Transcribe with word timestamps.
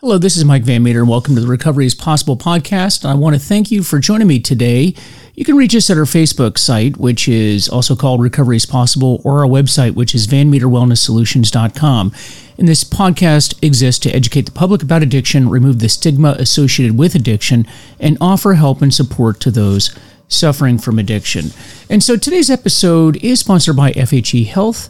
Hello, 0.00 0.16
this 0.16 0.38
is 0.38 0.46
Mike 0.46 0.62
Van 0.62 0.82
Meter, 0.82 1.00
and 1.00 1.10
welcome 1.10 1.34
to 1.34 1.42
the 1.42 1.46
Recovery 1.46 1.84
is 1.84 1.94
Possible 1.94 2.34
podcast. 2.34 3.04
I 3.04 3.12
want 3.12 3.34
to 3.34 3.38
thank 3.38 3.70
you 3.70 3.82
for 3.82 3.98
joining 3.98 4.28
me 4.28 4.40
today. 4.40 4.94
You 5.34 5.44
can 5.44 5.58
reach 5.58 5.76
us 5.76 5.90
at 5.90 5.98
our 5.98 6.04
Facebook 6.04 6.56
site, 6.56 6.96
which 6.96 7.28
is 7.28 7.68
also 7.68 7.94
called 7.94 8.22
Recovery 8.22 8.56
is 8.56 8.64
Possible, 8.64 9.20
or 9.26 9.40
our 9.40 9.46
website, 9.46 9.92
which 9.92 10.14
is 10.14 10.26
vanmeterwellnesssolutions.com. 10.26 12.14
And 12.56 12.66
this 12.66 12.82
podcast 12.82 13.62
exists 13.62 13.98
to 14.04 14.10
educate 14.10 14.46
the 14.46 14.52
public 14.52 14.82
about 14.82 15.02
addiction, 15.02 15.50
remove 15.50 15.80
the 15.80 15.88
stigma 15.90 16.34
associated 16.38 16.96
with 16.96 17.14
addiction, 17.14 17.66
and 17.98 18.16
offer 18.22 18.54
help 18.54 18.80
and 18.80 18.94
support 18.94 19.38
to 19.40 19.50
those 19.50 19.94
suffering 20.28 20.78
from 20.78 20.98
addiction. 20.98 21.50
And 21.90 22.02
so 22.02 22.16
today's 22.16 22.48
episode 22.48 23.22
is 23.22 23.40
sponsored 23.40 23.76
by 23.76 23.92
FHE 23.92 24.46
Health. 24.46 24.88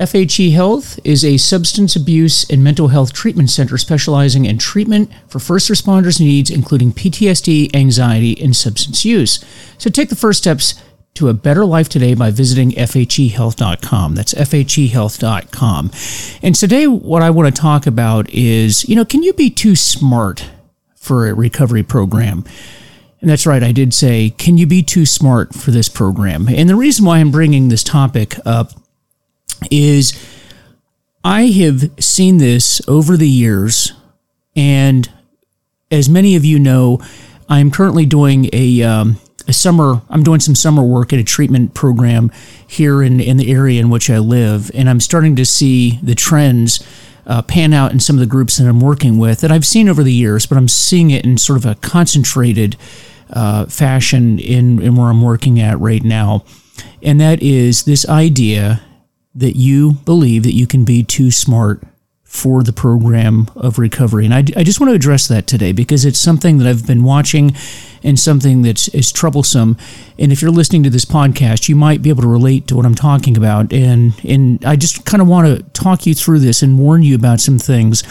FHE 0.00 0.52
Health 0.52 0.98
is 1.04 1.26
a 1.26 1.36
substance 1.36 1.94
abuse 1.94 2.48
and 2.48 2.64
mental 2.64 2.88
health 2.88 3.12
treatment 3.12 3.50
center 3.50 3.76
specializing 3.76 4.46
in 4.46 4.56
treatment 4.56 5.10
for 5.28 5.38
first 5.38 5.70
responders' 5.70 6.18
needs, 6.18 6.50
including 6.50 6.90
PTSD, 6.90 7.76
anxiety, 7.76 8.42
and 8.42 8.56
substance 8.56 9.04
use. 9.04 9.44
So 9.76 9.90
take 9.90 10.08
the 10.08 10.16
first 10.16 10.38
steps 10.38 10.82
to 11.14 11.28
a 11.28 11.34
better 11.34 11.66
life 11.66 11.90
today 11.90 12.14
by 12.14 12.30
visiting 12.30 12.70
FHEHealth.com. 12.70 14.14
That's 14.14 14.32
FHEHealth.com. 14.32 15.90
And 16.42 16.54
today, 16.54 16.86
what 16.86 17.20
I 17.20 17.28
want 17.28 17.54
to 17.54 17.60
talk 17.60 17.86
about 17.86 18.30
is 18.30 18.88
you 18.88 18.96
know, 18.96 19.04
can 19.04 19.22
you 19.22 19.34
be 19.34 19.50
too 19.50 19.76
smart 19.76 20.48
for 20.94 21.28
a 21.28 21.34
recovery 21.34 21.82
program? 21.82 22.44
And 23.20 23.28
that's 23.28 23.44
right, 23.44 23.62
I 23.62 23.72
did 23.72 23.92
say, 23.92 24.30
can 24.30 24.56
you 24.56 24.66
be 24.66 24.82
too 24.82 25.04
smart 25.04 25.54
for 25.54 25.72
this 25.72 25.90
program? 25.90 26.48
And 26.48 26.70
the 26.70 26.74
reason 26.74 27.04
why 27.04 27.18
I'm 27.18 27.30
bringing 27.30 27.68
this 27.68 27.84
topic 27.84 28.36
up 28.46 28.72
is 29.70 30.12
I 31.24 31.46
have 31.46 31.90
seen 32.02 32.38
this 32.38 32.80
over 32.88 33.16
the 33.16 33.28
years, 33.28 33.92
and 34.56 35.10
as 35.90 36.08
many 36.08 36.36
of 36.36 36.44
you 36.44 36.58
know, 36.58 37.00
I'm 37.48 37.70
currently 37.70 38.06
doing 38.06 38.48
a, 38.52 38.82
um, 38.82 39.18
a 39.46 39.52
summer. 39.52 40.02
I'm 40.08 40.22
doing 40.22 40.40
some 40.40 40.54
summer 40.54 40.82
work 40.82 41.12
at 41.12 41.18
a 41.18 41.24
treatment 41.24 41.74
program 41.74 42.30
here 42.66 43.02
in 43.02 43.20
in 43.20 43.36
the 43.36 43.52
area 43.52 43.80
in 43.80 43.90
which 43.90 44.08
I 44.08 44.18
live, 44.18 44.70
and 44.74 44.88
I'm 44.88 45.00
starting 45.00 45.36
to 45.36 45.44
see 45.44 45.98
the 46.02 46.14
trends. 46.14 46.84
Uh, 47.26 47.42
pan 47.42 47.72
out 47.72 47.92
in 47.92 48.00
some 48.00 48.16
of 48.16 48.20
the 48.20 48.26
groups 48.26 48.56
that 48.56 48.66
I'm 48.66 48.80
working 48.80 49.16
with 49.16 49.40
that 49.42 49.52
I've 49.52 49.66
seen 49.66 49.88
over 49.88 50.02
the 50.02 50.12
years, 50.12 50.46
but 50.46 50.58
I'm 50.58 50.66
seeing 50.66 51.10
it 51.10 51.24
in 51.24 51.38
sort 51.38 51.58
of 51.58 51.66
a 51.66 51.76
concentrated 51.76 52.76
uh, 53.32 53.66
fashion 53.66 54.38
in, 54.38 54.82
in 54.82 54.96
where 54.96 55.08
I'm 55.08 55.22
working 55.22 55.60
at 55.60 55.78
right 55.78 56.02
now. 56.02 56.44
And 57.02 57.20
that 57.20 57.42
is 57.42 57.84
this 57.84 58.08
idea 58.08 58.80
that 59.34 59.56
you 59.56 59.92
believe 60.04 60.42
that 60.42 60.54
you 60.54 60.66
can 60.66 60.84
be 60.84 61.02
too 61.02 61.30
smart 61.30 61.82
for 62.30 62.62
the 62.62 62.72
program 62.72 63.48
of 63.56 63.76
recovery. 63.76 64.24
And 64.24 64.32
I, 64.32 64.38
I 64.56 64.62
just 64.62 64.78
want 64.78 64.90
to 64.90 64.94
address 64.94 65.26
that 65.26 65.48
today 65.48 65.72
because 65.72 66.04
it's 66.04 66.18
something 66.18 66.58
that 66.58 66.66
I've 66.68 66.86
been 66.86 67.02
watching 67.02 67.56
and 68.04 68.18
something 68.18 68.62
that 68.62 68.94
is 68.94 69.10
troublesome. 69.10 69.76
And 70.16 70.30
if 70.30 70.40
you're 70.40 70.52
listening 70.52 70.84
to 70.84 70.90
this 70.90 71.04
podcast, 71.04 71.68
you 71.68 71.74
might 71.74 72.02
be 72.02 72.08
able 72.08 72.22
to 72.22 72.28
relate 72.28 72.68
to 72.68 72.76
what 72.76 72.86
I'm 72.86 72.94
talking 72.94 73.36
about. 73.36 73.72
And, 73.72 74.14
and 74.24 74.64
I 74.64 74.76
just 74.76 75.04
kind 75.04 75.20
of 75.20 75.26
want 75.26 75.48
to 75.48 75.64
talk 75.72 76.06
you 76.06 76.14
through 76.14 76.38
this 76.38 76.62
and 76.62 76.78
warn 76.78 77.02
you 77.02 77.16
about 77.16 77.40
some 77.40 77.58
things 77.58 78.04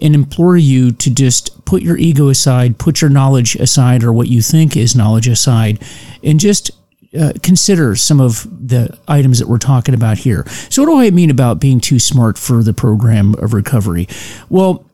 and 0.00 0.16
implore 0.16 0.56
you 0.56 0.90
to 0.90 1.14
just 1.14 1.64
put 1.64 1.82
your 1.82 1.96
ego 1.96 2.30
aside, 2.30 2.78
put 2.78 3.00
your 3.00 3.10
knowledge 3.10 3.54
aside, 3.54 4.02
or 4.02 4.12
what 4.12 4.26
you 4.26 4.42
think 4.42 4.76
is 4.76 4.96
knowledge 4.96 5.28
aside, 5.28 5.80
and 6.24 6.40
just 6.40 6.72
uh, 7.18 7.32
consider 7.42 7.94
some 7.94 8.20
of 8.20 8.46
the 8.68 8.96
items 9.06 9.38
that 9.38 9.48
we're 9.48 9.58
talking 9.58 9.94
about 9.94 10.18
here. 10.18 10.46
So, 10.70 10.82
what 10.82 10.88
do 10.88 11.00
I 11.00 11.10
mean 11.10 11.30
about 11.30 11.60
being 11.60 11.80
too 11.80 11.98
smart 11.98 12.38
for 12.38 12.62
the 12.62 12.72
program 12.72 13.34
of 13.34 13.52
recovery? 13.52 14.08
Well, 14.48 14.84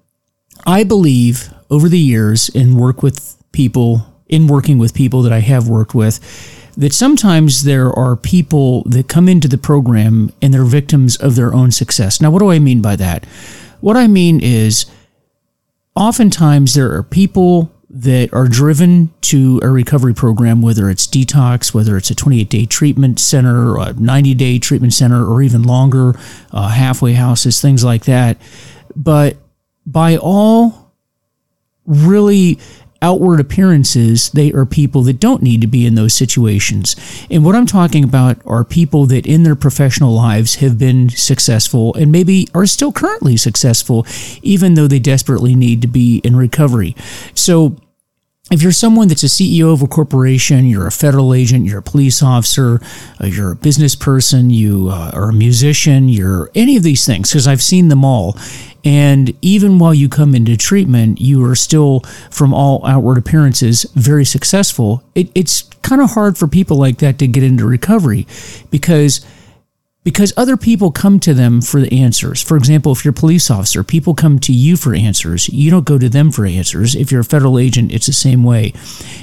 I 0.66 0.84
believe 0.84 1.52
over 1.70 1.88
the 1.88 1.98
years 1.98 2.48
in 2.48 2.77
work 2.77 3.02
with 3.02 3.36
people, 3.52 4.06
in 4.28 4.47
working 4.48 4.78
with 4.78 4.94
people 4.94 5.22
that 5.22 5.33
I 5.33 5.41
have 5.41 5.69
worked 5.69 5.94
with, 5.94 6.20
that 6.76 6.93
sometimes 6.93 7.65
there 7.65 7.93
are 7.93 8.16
people 8.16 8.82
that 8.84 9.09
come 9.09 9.28
into 9.28 9.48
the 9.48 9.59
program 9.59 10.32
and 10.41 10.54
they're 10.54 10.64
victims 10.64 11.16
of 11.16 11.34
their 11.34 11.53
own 11.53 11.70
success. 11.70 12.20
Now, 12.20 12.31
what 12.31 12.38
do 12.41 12.50
I 12.50 12.59
mean 12.59 12.82
by 12.82 12.97
that? 12.97 13.26
What 13.81 13.97
I 13.97 14.06
mean 14.06 14.41
is, 14.41 14.87
oftentimes 15.94 16.75
there 16.75 16.93
are 16.94 17.03
people 17.03 17.72
that 17.91 18.28
are 18.32 18.47
driven 18.47 19.10
to 19.22 19.60
a 19.62 19.69
recovery 19.69 20.15
program, 20.15 20.60
whether 20.60 20.91
it's 20.91 21.06
detox, 21.06 21.72
whether 21.72 21.97
it's 21.97 22.10
a 22.10 22.15
28 22.15 22.49
day 22.49 22.66
treatment 22.66 23.19
center, 23.19 23.78
a 23.78 23.93
90 23.94 24.34
day 24.34 24.59
treatment 24.59 24.93
center, 24.93 25.25
or 25.25 25.41
even 25.43 25.62
longer, 25.62 26.15
uh, 26.53 26.69
halfway 26.69 27.15
houses, 27.15 27.60
things 27.60 27.84
like 27.84 28.04
that. 28.04 28.37
But 28.94 29.37
by 29.87 30.19
all 30.19 30.93
really 31.87 32.59
outward 33.00 33.41
appearances, 33.41 34.31
they 34.31 34.53
are 34.53 34.66
people 34.66 35.03
that 35.03 35.20
don't 35.20 35.42
need 35.42 35.60
to 35.60 35.66
be 35.66 35.86
in 35.86 35.94
those 35.94 36.14
situations. 36.14 36.97
And 37.31 37.44
what 37.44 37.54
I'm 37.54 37.66
talking 37.66 38.04
about 38.04 38.38
are 38.44 38.64
people 38.64 39.06
that 39.06 39.26
in 39.26 39.42
their 39.42 39.54
professional 39.54 40.14
lives 40.14 40.56
have 40.56 40.78
been 40.78 41.08
successful 41.10 41.94
and 41.94 42.10
maybe 42.10 42.48
are 42.54 42.66
still 42.66 42.92
currently 42.92 43.37
successful, 43.37 44.06
even 44.42 44.75
though 44.75 44.88
they 44.88 44.98
desperately 44.98 45.54
need 45.54 45.82
to 45.82 45.88
be 45.88 46.19
in 46.19 46.37
recovery. 46.37 46.97
So, 47.34 47.76
if 48.50 48.62
you're 48.62 48.72
someone 48.72 49.09
that's 49.09 49.22
a 49.22 49.26
CEO 49.26 49.72
of 49.72 49.82
a 49.82 49.86
corporation, 49.86 50.66
you're 50.66 50.86
a 50.86 50.92
federal 50.92 51.34
agent, 51.34 51.66
you're 51.66 51.81
a 51.81 51.82
police 51.82 52.22
officer, 52.22 52.81
uh, 53.22 53.26
you're 53.26 53.53
a 53.53 53.56
business 53.56 53.94
person, 53.94 54.48
you 54.48 54.88
uh, 54.91 55.10
are 55.12 55.28
a 55.28 55.32
musician, 55.32 56.09
you're 56.09 56.50
any 56.54 56.76
of 56.76 56.82
these 56.82 57.04
things, 57.04 57.31
because 57.31 57.47
I've 57.47 57.62
seen 57.62 57.88
them 57.88 58.04
all. 58.04 58.37
And 58.84 59.37
even 59.42 59.78
while 59.78 59.92
you 59.92 60.08
come 60.08 60.34
into 60.34 60.56
treatment, 60.56 61.20
you 61.20 61.44
are 61.44 61.54
still, 61.54 62.00
from 62.31 62.54
all 62.54 62.87
outward 62.87 63.19
appearances, 63.19 63.82
very 63.94 64.25
successful. 64.25 65.03
It, 65.14 65.31
it's 65.34 65.62
kind 65.82 66.00
of 66.00 66.12
hard 66.12 66.38
for 66.38 66.48
people 66.48 66.78
like 66.78 66.98
that 66.98 67.19
to 67.19 67.26
get 67.26 67.42
into 67.42 67.66
recovery 67.66 68.26
because 68.70 69.25
because 70.08 70.32
other 70.38 70.56
people 70.56 70.91
come 70.91 71.20
to 71.20 71.34
them 71.34 71.60
for 71.60 71.82
the 71.82 72.00
answers. 72.00 72.41
For 72.41 72.56
example, 72.56 72.92
if 72.92 73.04
you're 73.04 73.12
a 73.12 73.14
police 73.14 73.50
officer, 73.50 73.84
people 73.84 74.14
come 74.14 74.38
to 74.38 74.54
you 74.54 74.78
for 74.78 74.94
answers. 74.94 75.50
You 75.50 75.70
don't 75.70 75.84
go 75.84 75.98
to 75.98 76.08
them 76.08 76.32
for 76.32 76.46
answers. 76.46 76.96
If 76.96 77.12
you're 77.12 77.20
a 77.20 77.24
federal 77.24 77.58
agent, 77.58 77.92
it's 77.92 78.06
the 78.06 78.14
same 78.14 78.42
way. 78.42 78.72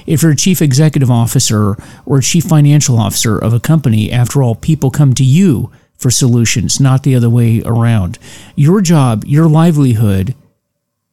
If 0.06 0.22
you're 0.22 0.34
a 0.34 0.35
chief 0.35 0.62
executive 0.62 1.09
officer 1.09 1.75
or 2.06 2.22
chief 2.22 2.44
financial 2.44 3.00
officer 3.00 3.35
of 3.35 3.51
a 3.51 3.59
company, 3.59 4.12
after 4.12 4.44
all, 4.44 4.53
people 4.53 4.91
come 4.91 5.16
to 5.16 5.23
you 5.23 5.72
for 5.97 6.12
solutions, 6.12 6.79
not 6.79 7.02
the 7.02 7.16
other 7.16 7.31
way 7.31 7.63
around. 7.66 8.19
Your 8.56 8.79
job, 8.79 9.23
your 9.25 9.47
livelihood 9.47 10.35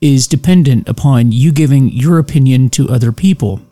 is 0.02 0.26
dependent 0.26 0.86
upon 0.86 1.32
you 1.32 1.50
giving 1.50 1.88
your 1.88 2.18
opinion 2.18 2.68
to 2.68 2.90
other 2.90 3.10
people. 3.10 3.62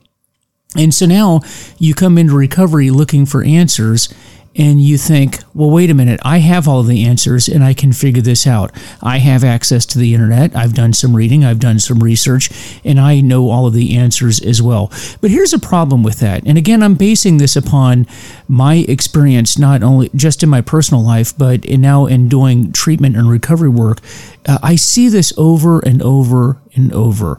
And 0.74 0.94
so 0.94 1.04
now 1.04 1.40
you 1.78 1.92
come 1.94 2.16
into 2.16 2.34
recovery 2.34 2.88
looking 2.90 3.26
for 3.26 3.42
answers 3.42 4.08
and 4.56 4.80
you 4.80 4.98
think, 4.98 5.38
well, 5.54 5.70
wait 5.70 5.90
a 5.90 5.94
minute, 5.94 6.18
I 6.24 6.38
have 6.38 6.66
all 6.66 6.82
the 6.82 7.04
answers 7.04 7.48
and 7.48 7.62
I 7.62 7.72
can 7.72 7.92
figure 7.92 8.22
this 8.22 8.46
out. 8.46 8.72
I 9.00 9.18
have 9.18 9.44
access 9.44 9.86
to 9.86 9.98
the 9.98 10.12
internet. 10.12 10.56
I've 10.56 10.74
done 10.74 10.92
some 10.92 11.14
reading, 11.14 11.44
I've 11.44 11.60
done 11.60 11.78
some 11.78 12.00
research, 12.00 12.50
and 12.84 12.98
I 12.98 13.20
know 13.20 13.48
all 13.48 13.66
of 13.66 13.74
the 13.74 13.96
answers 13.96 14.40
as 14.40 14.60
well. 14.60 14.92
But 15.20 15.30
here's 15.30 15.52
a 15.52 15.58
problem 15.58 16.02
with 16.02 16.18
that. 16.18 16.42
And 16.46 16.58
again, 16.58 16.82
I'm 16.82 16.94
basing 16.94 17.36
this 17.36 17.54
upon 17.54 18.08
my 18.48 18.84
experience, 18.88 19.56
not 19.56 19.84
only 19.84 20.10
just 20.16 20.42
in 20.42 20.48
my 20.48 20.62
personal 20.62 21.04
life, 21.04 21.36
but 21.38 21.64
in 21.64 21.80
now 21.80 22.06
in 22.06 22.28
doing 22.28 22.72
treatment 22.72 23.16
and 23.16 23.30
recovery 23.30 23.68
work. 23.68 24.00
Uh, 24.46 24.58
I 24.62 24.74
see 24.74 25.08
this 25.08 25.32
over 25.36 25.78
and 25.80 26.02
over 26.02 26.58
and 26.74 26.92
over. 26.92 27.38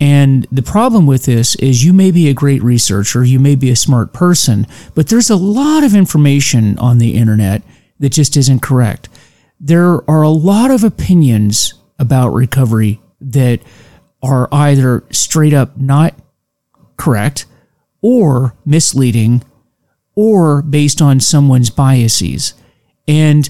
And 0.00 0.46
the 0.52 0.62
problem 0.62 1.06
with 1.06 1.24
this 1.24 1.56
is 1.56 1.84
you 1.84 1.92
may 1.92 2.10
be 2.10 2.28
a 2.28 2.34
great 2.34 2.62
researcher, 2.62 3.24
you 3.24 3.40
may 3.40 3.56
be 3.56 3.70
a 3.70 3.76
smart 3.76 4.12
person, 4.12 4.66
but 4.94 5.08
there's 5.08 5.30
a 5.30 5.36
lot 5.36 5.82
of 5.82 5.94
information 5.94 6.78
on 6.78 6.98
the 6.98 7.14
internet 7.14 7.62
that 7.98 8.10
just 8.10 8.36
isn't 8.36 8.62
correct. 8.62 9.08
There 9.58 10.08
are 10.08 10.22
a 10.22 10.28
lot 10.28 10.70
of 10.70 10.84
opinions 10.84 11.74
about 11.98 12.28
recovery 12.28 13.00
that 13.20 13.60
are 14.22 14.48
either 14.52 15.02
straight 15.10 15.52
up 15.52 15.76
not 15.76 16.14
correct 16.96 17.46
or 18.00 18.54
misleading 18.64 19.42
or 20.14 20.62
based 20.62 21.02
on 21.02 21.18
someone's 21.20 21.70
biases. 21.70 22.54
And 23.08 23.48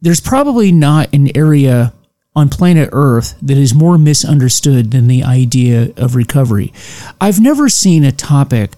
there's 0.00 0.20
probably 0.20 0.70
not 0.70 1.12
an 1.12 1.36
area 1.36 1.92
on 2.36 2.48
planet 2.48 2.88
Earth 2.92 3.36
that 3.40 3.56
is 3.56 3.74
more 3.74 3.96
misunderstood 3.96 4.90
than 4.90 5.06
the 5.06 5.22
idea 5.22 5.92
of 5.96 6.16
recovery. 6.16 6.72
I've 7.20 7.40
never 7.40 7.68
seen 7.68 8.04
a 8.04 8.12
topic 8.12 8.72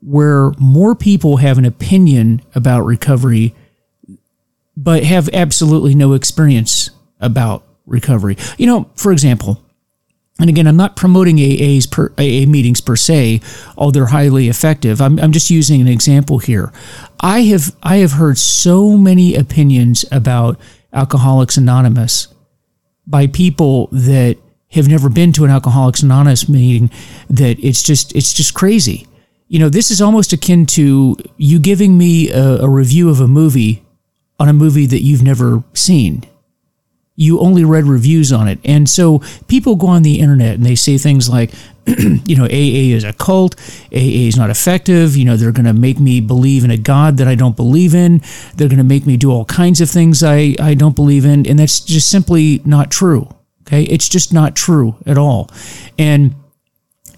where 0.00 0.50
more 0.58 0.94
people 0.94 1.38
have 1.38 1.58
an 1.58 1.64
opinion 1.64 2.42
about 2.54 2.82
recovery 2.82 3.54
but 4.76 5.02
have 5.02 5.28
absolutely 5.32 5.94
no 5.94 6.12
experience 6.12 6.90
about 7.20 7.64
recovery. 7.84 8.36
You 8.58 8.66
know, 8.66 8.90
for 8.94 9.10
example, 9.10 9.60
and 10.38 10.48
again, 10.48 10.68
I'm 10.68 10.76
not 10.76 10.94
promoting 10.94 11.38
AA's 11.40 11.86
per, 11.86 12.12
AA 12.16 12.46
meetings 12.46 12.80
per 12.80 12.94
se, 12.94 13.40
although 13.76 13.90
they're 13.90 14.06
highly 14.06 14.48
effective. 14.48 15.00
I'm, 15.00 15.18
I'm 15.18 15.32
just 15.32 15.50
using 15.50 15.80
an 15.80 15.88
example 15.88 16.38
here. 16.38 16.72
I 17.18 17.40
have 17.42 17.74
I 17.82 17.96
have 17.96 18.12
heard 18.12 18.38
so 18.38 18.96
many 18.96 19.34
opinions 19.34 20.04
about 20.12 20.60
Alcoholics 20.92 21.56
Anonymous 21.56 22.28
by 23.08 23.26
people 23.26 23.88
that 23.90 24.36
have 24.72 24.86
never 24.86 25.08
been 25.08 25.32
to 25.32 25.44
an 25.44 25.50
Alcoholics 25.50 26.02
Anonymous 26.02 26.48
meeting 26.48 26.90
that 27.30 27.58
it's 27.64 27.82
just 27.82 28.14
it's 28.14 28.34
just 28.34 28.54
crazy. 28.54 29.06
You 29.48 29.58
know, 29.58 29.70
this 29.70 29.90
is 29.90 30.02
almost 30.02 30.32
akin 30.34 30.66
to 30.66 31.16
you 31.38 31.58
giving 31.58 31.96
me 31.96 32.30
a, 32.30 32.60
a 32.60 32.68
review 32.68 33.08
of 33.08 33.20
a 33.20 33.26
movie 33.26 33.82
on 34.38 34.48
a 34.48 34.52
movie 34.52 34.86
that 34.86 35.02
you've 35.02 35.22
never 35.22 35.64
seen. 35.72 36.22
You 37.20 37.40
only 37.40 37.64
read 37.64 37.84
reviews 37.84 38.32
on 38.32 38.46
it. 38.46 38.60
And 38.64 38.88
so 38.88 39.22
people 39.48 39.74
go 39.74 39.88
on 39.88 40.04
the 40.04 40.20
internet 40.20 40.54
and 40.54 40.64
they 40.64 40.76
say 40.76 40.98
things 40.98 41.28
like, 41.28 41.52
you 41.86 42.36
know, 42.36 42.44
AA 42.44 42.94
is 42.94 43.02
a 43.02 43.12
cult, 43.12 43.56
AA 43.92 44.28
is 44.28 44.36
not 44.36 44.50
effective, 44.50 45.16
you 45.16 45.24
know, 45.24 45.36
they're 45.36 45.50
going 45.50 45.66
to 45.66 45.72
make 45.72 45.98
me 45.98 46.20
believe 46.20 46.62
in 46.62 46.70
a 46.70 46.76
God 46.76 47.16
that 47.16 47.26
I 47.26 47.34
don't 47.34 47.56
believe 47.56 47.92
in, 47.92 48.22
they're 48.54 48.68
going 48.68 48.78
to 48.78 48.84
make 48.84 49.04
me 49.04 49.16
do 49.16 49.32
all 49.32 49.44
kinds 49.46 49.80
of 49.80 49.90
things 49.90 50.22
I, 50.22 50.54
I 50.60 50.74
don't 50.74 50.94
believe 50.94 51.24
in, 51.24 51.44
and 51.44 51.58
that's 51.58 51.80
just 51.80 52.08
simply 52.08 52.62
not 52.64 52.90
true. 52.90 53.28
Okay, 53.62 53.82
it's 53.82 54.08
just 54.08 54.32
not 54.32 54.54
true 54.54 54.96
at 55.04 55.18
all. 55.18 55.50
And 55.98 56.36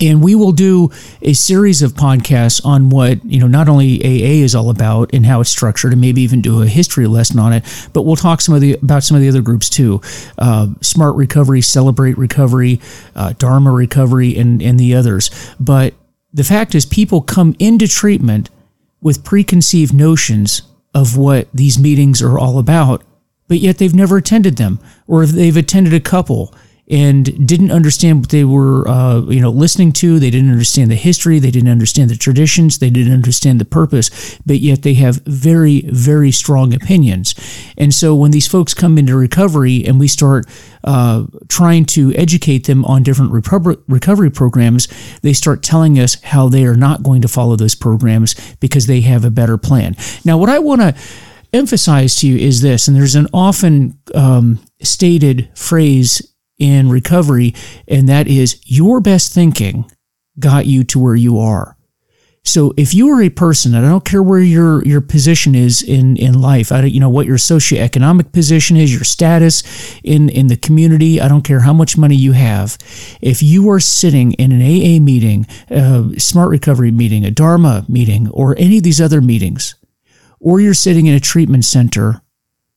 and 0.01 0.23
we 0.23 0.35
will 0.35 0.53
do 0.53 0.91
a 1.23 1.33
series 1.35 1.83
of 1.83 1.93
podcasts 1.93 2.65
on 2.65 2.89
what 2.89 3.25
you 3.25 3.39
know 3.39 3.47
not 3.47 3.69
only 3.69 4.01
AA 4.03 4.43
is 4.43 4.55
all 4.55 4.71
about 4.71 5.13
and 5.13 5.27
how 5.27 5.41
it's 5.41 5.51
structured, 5.51 5.93
and 5.93 6.01
maybe 6.01 6.23
even 6.23 6.41
do 6.41 6.63
a 6.63 6.67
history 6.67 7.07
lesson 7.07 7.39
on 7.39 7.53
it. 7.53 7.65
But 7.93 8.03
we'll 8.03 8.17
talk 8.17 8.41
some 8.41 8.55
of 8.55 8.61
the 8.61 8.75
about 8.75 9.05
some 9.05 9.17
of 9.17 9.23
the 9.23 9.29
other 9.29 9.43
groups 9.43 9.69
too: 9.69 10.01
uh, 10.39 10.69
Smart 10.81 11.17
Recovery, 11.17 11.61
Celebrate 11.61 12.17
Recovery, 12.17 12.81
uh, 13.15 13.35
Dharma 13.35 13.71
Recovery, 13.71 14.37
and 14.37 14.63
and 14.63 14.81
the 14.81 14.95
others. 14.95 15.31
But 15.61 15.95
the 16.33 16.45
fact 16.45 16.75
is, 16.75 16.87
people 16.87 17.21
come 17.21 17.55
into 17.59 17.87
treatment 17.87 18.51
with 19.03 19.25
preconceived 19.25 19.93
notions 19.93 20.63
of 20.95 21.17
what 21.17 21.49
these 21.53 21.79
meetings 21.79 22.21
are 22.23 22.39
all 22.39 22.59
about, 22.59 23.03
but 23.49 23.59
yet 23.59 23.79
they've 23.79 23.95
never 23.95 24.17
attended 24.17 24.57
them, 24.57 24.79
or 25.07 25.27
they've 25.27 25.57
attended 25.57 25.95
a 25.95 26.01
couple 26.01 26.55
and 26.91 27.47
didn't 27.47 27.71
understand 27.71 28.21
what 28.21 28.31
they 28.31 28.45
were, 28.45 28.87
uh, 28.89 29.21
you 29.23 29.41
know, 29.41 29.51
listening 29.51 29.93
to. 29.93 30.19
They 30.19 30.31
didn't 30.31 30.51
understand 30.51 30.91
the 30.91 30.97
history. 30.97 31.39
They 31.39 31.53
didn't 31.53 31.71
understand 31.71 32.11
the 32.11 32.17
traditions. 32.17 32.79
They 32.79 32.91
didn't 32.91 33.13
understand 33.13 33.61
the 33.61 33.65
purpose. 33.65 34.39
But 34.45 34.59
yet 34.59 34.83
they 34.83 34.95
have 34.95 35.23
very, 35.25 35.83
very 35.83 36.33
strong 36.33 36.75
opinions. 36.75 37.35
And 37.79 37.95
so 37.95 38.15
when 38.15 38.33
these 38.33 38.49
folks 38.49 38.75
come 38.75 38.99
into 38.99 39.17
recovery 39.17 39.85
and 39.87 40.01
we 40.01 40.09
start 40.09 40.47
uh, 40.83 41.27
trying 41.49 41.85
to 41.85 42.13
educate 42.15 42.67
them 42.67 42.85
on 42.85 43.05
different 43.05 43.31
recovery 43.33 44.31
programs, 44.31 44.89
they 45.23 45.33
start 45.33 45.63
telling 45.63 45.99
us 45.99 46.21
how 46.23 46.49
they 46.49 46.65
are 46.65 46.77
not 46.77 47.05
going 47.05 47.23
to 47.23 47.29
follow 47.29 47.55
those 47.55 47.77
programs 47.77 48.35
because 48.57 48.89
they 48.89 49.03
have 49.03 49.25
a 49.25 49.31
better 49.31 49.57
plan. 49.57 49.95
Now, 50.25 50.39
what 50.39 50.49
I 50.49 50.59
want 50.59 50.81
to 50.81 50.95
emphasize 51.53 52.17
to 52.17 52.27
you 52.27 52.37
is 52.37 52.63
this, 52.63 52.89
and 52.89 52.97
there's 52.97 53.15
an 53.15 53.29
often 53.33 53.99
um, 54.15 54.59
stated 54.83 55.51
phrase 55.55 56.30
in 56.61 56.91
recovery, 56.91 57.55
and 57.89 58.09
that 58.09 58.29
is 58.29 58.61
your 58.65 59.01
best 59.01 59.33
thinking 59.33 59.91
got 60.39 60.67
you 60.67 60.85
to 60.85 60.99
where 60.99 61.17
you 61.17 61.39
are. 61.39 61.77
So 62.43 62.73
if 62.77 62.95
you 62.95 63.09
are 63.11 63.23
a 63.23 63.29
person, 63.29 63.75
and 63.75 63.85
I 63.85 63.91
don't 63.91 64.05
care 64.05 64.23
where 64.23 64.41
your 64.41 64.83
your 64.85 65.03
position 65.03 65.55
is 65.55 65.83
in 65.83 66.17
in 66.17 66.41
life, 66.41 66.73
I 66.73 66.81
don't, 66.81 66.91
you 66.91 66.99
know 66.99 67.11
what 67.11 67.27
your 67.27 67.37
socioeconomic 67.37 68.33
position 68.33 68.77
is, 68.77 68.93
your 68.93 69.05
status 69.05 69.63
in 70.03 70.31
in 70.31 70.47
the 70.47 70.57
community. 70.57 71.21
I 71.21 71.29
don't 71.29 71.45
care 71.45 71.61
how 71.61 71.75
much 71.75 71.99
money 71.99 72.17
you 72.17 72.33
have. 72.33 72.79
If 73.21 73.43
you 73.43 73.69
are 73.71 73.79
sitting 73.79 74.33
in 74.33 74.53
an 74.53 74.63
AA 74.63 75.01
meeting, 75.01 75.47
a 75.69 76.19
Smart 76.19 76.49
Recovery 76.49 76.91
meeting, 76.91 77.27
a 77.27 77.31
Dharma 77.31 77.85
meeting, 77.89 78.29
or 78.31 78.57
any 78.59 78.79
of 78.79 78.85
these 78.85 79.03
other 79.03 79.21
meetings, 79.21 79.75
or 80.41 80.61
you're 80.61 80.75
sitting 80.75 81.07
in 81.07 81.15
a 81.15 81.21
treatment 81.21 81.67
center 81.67 82.23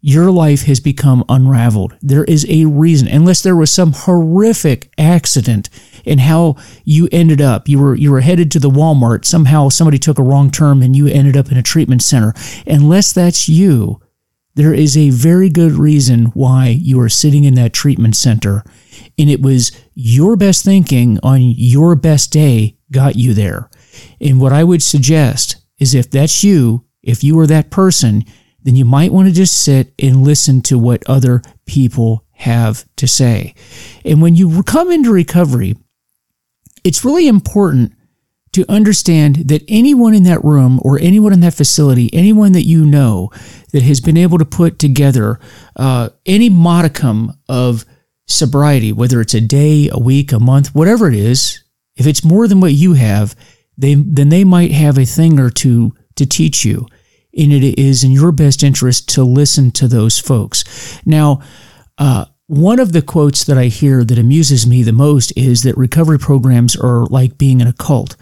your 0.06 0.30
life 0.32 0.64
has 0.64 0.82
become 0.82 1.24
unraveled. 1.30 1.96
There 2.02 2.26
is 2.26 2.46
a 2.50 2.66
reason, 2.66 3.08
unless 3.08 3.42
there 3.42 3.56
was 3.56 3.72
some 3.72 3.94
horrific 3.94 4.92
accident 4.98 5.70
in 6.04 6.20
how 6.20 6.58
you 6.84 7.08
ended 7.14 7.40
up. 7.40 7.70
You 7.70 7.80
were 7.80 7.96
you 7.96 8.12
were 8.12 8.20
headed 8.20 8.52
to 8.52 8.60
the 8.60 8.70
Walmart. 8.70 9.24
Somehow 9.24 9.70
somebody 9.70 9.98
took 9.98 10.20
a 10.20 10.24
wrong 10.24 10.52
turn 10.52 10.84
and 10.84 10.94
you 10.94 11.08
ended 11.08 11.38
up 11.38 11.54
in 11.54 11.58
a 11.58 11.64
treatment 11.64 12.04
center. 12.04 12.34
Unless 12.68 13.14
that's 13.14 13.48
you, 13.48 14.02
there 14.56 14.74
is 14.74 14.98
a 14.98 15.10
very 15.10 15.48
good 15.48 15.72
reason 15.72 16.26
why 16.34 16.68
you 16.68 17.00
are 17.00 17.08
sitting 17.08 17.46
in 17.46 17.54
that 17.54 17.72
treatment 17.72 18.18
center. 18.18 18.62
And 19.18 19.30
it 19.30 19.42
was 19.42 19.72
your 19.94 20.36
best 20.36 20.66
thinking 20.66 21.18
on 21.24 21.40
your 21.42 21.96
best 21.96 22.30
day 22.30 22.78
got 22.92 23.16
you 23.16 23.34
there. 23.34 23.70
And 24.20 24.42
what 24.42 24.52
I 24.52 24.66
would 24.66 24.84
suggest 24.84 25.64
is 25.80 25.96
if 25.96 26.12
that's 26.12 26.44
you, 26.44 26.84
if 27.02 27.24
you 27.24 27.40
are 27.40 27.48
that 27.48 27.72
person, 27.72 28.26
then 28.64 28.76
you 28.76 28.86
might 28.86 29.12
want 29.12 29.28
to 29.28 29.34
just 29.34 29.62
sit 29.62 29.94
and 30.00 30.24
listen 30.24 30.62
to 30.62 30.80
what 30.80 31.04
other 31.08 31.42
people 31.66 32.26
have 32.32 32.86
to 32.98 33.08
say. 33.08 33.54
And 34.04 34.22
when 34.22 34.36
you 34.36 34.64
come 34.64 34.92
into 34.92 35.12
recovery, 35.12 35.78
it's 36.84 37.06
really 37.06 37.28
important 37.28 37.94
to 38.54 38.66
understand 38.70 39.36
that 39.48 39.64
anyone 39.68 40.14
in 40.14 40.24
that 40.24 40.44
room 40.44 40.80
or 40.84 41.00
anyone 41.00 41.34
in 41.34 41.40
that 41.40 41.56
facility, 41.56 42.10
anyone 42.14 42.52
that 42.52 42.64
you 42.64 42.86
know 42.86 43.32
that 43.72 43.82
has 43.82 44.00
been 44.00 44.18
able 44.18 44.38
to 44.38 44.46
put 44.46 44.78
together 44.78 45.40
uh, 45.76 46.10
any 46.26 46.50
modicum 46.50 47.34
of 47.50 47.86
sobriety, 48.28 48.92
whether 48.92 49.22
it's 49.22 49.34
a 49.34 49.42
day, 49.42 49.90
a 49.92 49.98
week, 49.98 50.32
a 50.32 50.40
month, 50.40 50.76
whatever 50.76 51.08
it 51.08 51.16
is, 51.16 51.64
if 51.96 52.06
it's 52.06 52.24
more 52.24 52.48
than 52.48 52.60
what 52.60 52.74
you 52.74 52.94
have, 52.94 53.36
they, 53.78 53.96
then 53.96 54.30
they 54.30 54.44
might 54.44 54.72
have 54.72 54.98
a 54.98 55.06
thing 55.06 55.40
or 55.40 55.50
two 55.50 55.94
to 56.16 56.26
teach 56.26 56.64
you 56.64 56.88
and 57.38 57.52
it 57.52 57.80
is 57.80 58.04
in 58.04 58.12
your 58.12 58.32
best 58.32 58.64
interest 58.64 59.10
to 59.10 59.24
listen 59.24 59.72
to 59.72 59.88
those 59.88 60.20
folks. 60.20 60.64
Now, 61.06 61.42
uh, 61.98 62.26
one 62.48 62.80
of 62.80 62.92
the 62.92 63.02
quotes 63.02 63.46
that 63.46 63.58
I 63.58 63.66
hear 63.66 64.04
that 64.04 64.20
amuses 64.20 64.68
me 64.68 64.84
the 64.84 64.94
most 64.94 65.32
is 65.38 65.64
that 65.64 65.78
recovery 65.78 66.20
programs 66.20 66.76
are 66.76 67.06
like 67.06 67.38
being 67.38 67.62
in 67.62 67.68
a 67.68 67.74
cult. 67.74 68.16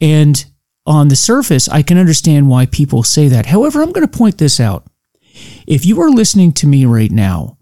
And 0.00 0.44
on 0.86 1.08
the 1.08 1.16
surface, 1.16 1.68
I 1.68 1.82
can 1.82 1.98
understand 1.98 2.48
why 2.48 2.66
people 2.66 3.02
say 3.02 3.28
that. 3.28 3.46
However, 3.46 3.82
I'm 3.82 3.92
going 3.92 4.06
to 4.06 4.18
point 4.18 4.38
this 4.38 4.60
out. 4.60 4.86
If 5.66 5.84
you 5.84 6.00
are 6.00 6.10
listening 6.10 6.52
to 6.52 6.66
me 6.66 6.86
right 6.86 7.10
now 7.10 7.58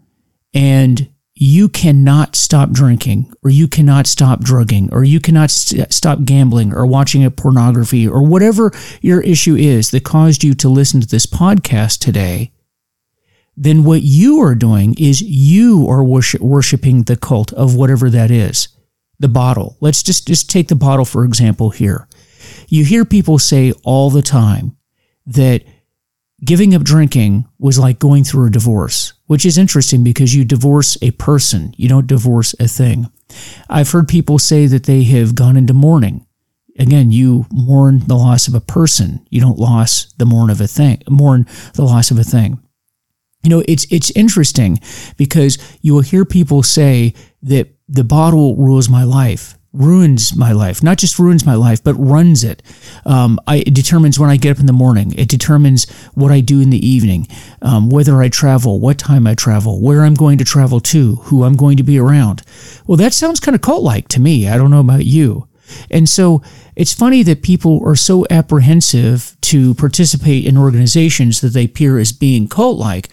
and 0.53 1.11
you 1.37 1.69
cannot 1.69 2.37
stop 2.37 2.71
drinking 2.71 3.33
or 3.43 3.51
you 3.51 3.67
cannot 3.67 4.07
stop 4.07 4.41
drugging 4.41 4.93
or 4.93 5.03
you 5.03 5.19
cannot 5.19 5.51
st- 5.51 5.93
stop 5.93 6.25
gambling 6.25 6.73
or 6.73 6.87
watching 6.87 7.25
a 7.25 7.31
pornography 7.31 8.07
or 8.07 8.25
whatever 8.25 8.71
your 9.01 9.21
issue 9.23 9.57
is 9.57 9.91
that 9.91 10.05
caused 10.05 10.45
you 10.45 10.55
to 10.55 10.69
listen 10.69 11.01
to 11.01 11.09
this 11.09 11.27
podcast 11.27 11.99
today 11.99 12.53
then 13.57 13.85
what 13.85 14.03
you 14.03 14.41
are 14.41 14.55
doing 14.55 14.95
is 14.99 15.23
you 15.23 15.87
are 15.89 16.03
worship- 16.03 16.41
worshiping 16.41 17.03
the 17.03 17.17
cult 17.17 17.53
of 17.53 17.75
whatever 17.75 18.11
that 18.11 18.31
is. 18.31 18.69
The 19.21 19.29
bottle. 19.29 19.77
Let's 19.81 20.03
just 20.03 20.27
just 20.27 20.51
take 20.51 20.69
the 20.69 20.75
bottle 20.75 21.05
for 21.05 21.25
example 21.25 21.71
here. 21.71 22.09
You 22.69 22.85
hear 22.85 23.05
people 23.05 23.39
say 23.39 23.73
all 23.85 24.11
the 24.11 24.23
time 24.23 24.77
that 25.27 25.63
giving 26.45 26.75
up 26.75 26.83
drinking 26.83 27.47
was 27.59 27.79
like 27.79 27.99
going 27.99 28.25
through 28.25 28.47
a 28.47 28.51
divorce, 28.51 29.15
which 29.27 29.47
is 29.47 29.59
interesting 29.59 30.05
because 30.05 30.35
you 30.35 30.45
divorce 30.45 30.99
a 31.03 31.11
person, 31.13 31.75
you 31.77 31.89
don't 31.89 32.07
divorce 32.07 32.55
a 32.61 32.69
thing. 32.69 33.11
I've 33.69 33.91
heard 33.91 34.09
people 34.09 34.39
say 34.39 34.67
that 34.67 34.85
they 34.85 35.05
have 35.05 35.35
gone 35.35 35.57
into 35.57 35.75
mourning. 35.75 36.27
Again, 36.79 37.13
you 37.13 37.47
mourn 37.53 38.01
the 38.01 38.17
loss 38.17 38.49
of 38.49 38.55
a 38.55 38.61
person. 38.61 39.25
You 39.31 39.41
don't 39.41 39.59
loss 39.59 40.13
the 40.19 40.27
mourn 40.27 40.51
of 40.51 40.61
a 40.61 40.67
thing, 40.67 41.03
mourn 41.09 41.47
the 41.75 41.85
loss 41.85 42.11
of 42.11 42.19
a 42.19 42.25
thing. 42.25 42.61
You 43.43 43.51
know, 43.51 43.63
it's 43.69 43.87
it's 43.91 44.11
interesting 44.13 44.81
because 45.17 45.59
you 45.83 45.95
will 45.95 46.01
hear 46.01 46.25
people 46.25 46.63
say 46.63 47.15
that 47.43 47.69
the 47.87 48.05
bottle 48.05 48.57
rules 48.57 48.89
my 48.89 49.05
life 49.05 49.57
ruins 49.75 50.35
my 50.37 50.53
life. 50.53 50.83
Not 50.83 50.99
just 50.99 51.19
ruins 51.19 51.45
my 51.45 51.55
life, 51.55 51.83
but 51.83 51.95
runs 51.95 52.45
it. 52.45 52.63
Um, 53.05 53.39
I, 53.47 53.57
it 53.57 53.75
determines 53.75 54.19
when 54.19 54.31
I 54.31 54.37
get 54.37 54.53
up 54.53 54.61
in 54.61 54.67
the 54.67 54.73
morning. 54.73 55.13
It 55.19 55.29
determines 55.29 55.91
what 56.15 56.31
I 56.31 56.41
do 56.41 56.61
in 56.61 56.71
the 56.71 56.87
evening, 56.87 57.27
um, 57.61 57.91
whether 57.91 58.23
I 58.23 58.29
travel, 58.29 58.81
what 58.81 58.99
time 58.99 59.27
I 59.27 59.35
travel, 59.35 59.83
where 59.83 60.05
I'm 60.05 60.15
going 60.15 60.39
to 60.39 60.45
travel 60.45 60.81
to, 60.81 61.17
who 61.17 61.45
I'm 61.45 61.57
going 61.57 61.77
to 61.77 61.83
be 61.83 61.99
around. 61.99 62.43
Well, 62.87 62.97
that 62.97 63.13
sounds 63.13 63.41
kind 63.41 63.55
of 63.55 63.61
cult 63.63 63.83
like 63.83 64.09
to 64.09 64.21
me. 64.21 64.49
I 64.49 64.57
don't 64.57 64.71
know 64.71 64.81
about 64.81 65.05
you. 65.05 65.49
And 65.91 66.09
so 66.09 66.43
it's 66.77 66.93
funny 66.93 67.23
that 67.23 67.43
people 67.43 67.81
are 67.85 67.97
so 67.97 68.27
apprehensive 68.31 69.37
to 69.43 69.75
participate 69.75 70.47
in 70.47 70.57
organizations 70.57 71.41
that 71.41 71.49
they 71.49 71.65
appear 71.65 71.99
as 71.99 72.13
being 72.13 72.49
cult 72.49 72.79
like, 72.79 73.09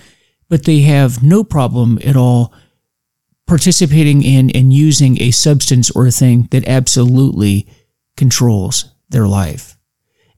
but 0.50 0.66
they 0.66 0.82
have 0.82 1.24
no 1.24 1.44
problem 1.44 1.98
at 2.04 2.16
all 2.16 2.54
participating 3.52 4.24
in 4.24 4.50
and 4.52 4.72
using 4.72 5.22
a 5.22 5.30
substance 5.30 5.92
or 5.92 6.08
a 6.08 6.12
thing 6.12 6.48
that 6.52 6.66
absolutely 6.70 7.68
controls 8.16 8.96
their 9.10 9.28
life. 9.28 9.76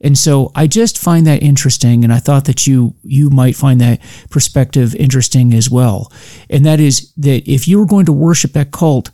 And 0.02 0.18
so 0.18 0.52
I 0.56 0.66
just 0.66 0.98
find 0.98 1.28
that 1.28 1.44
interesting 1.44 2.04
and 2.04 2.12
I 2.12 2.18
thought 2.18 2.46
that 2.46 2.66
you 2.66 2.96
you 3.04 3.30
might 3.30 3.56
find 3.56 3.80
that 3.82 4.00
perspective 4.32 4.96
interesting 4.96 5.54
as 5.54 5.70
well. 5.70 6.12
And 6.50 6.66
that 6.66 6.80
is 6.80 7.14
that 7.18 7.48
if 7.48 7.68
you 7.68 7.78
were 7.78 7.86
going 7.86 8.08
to 8.08 8.12
worship 8.12 8.54
that 8.54 8.72
cult 8.72 9.12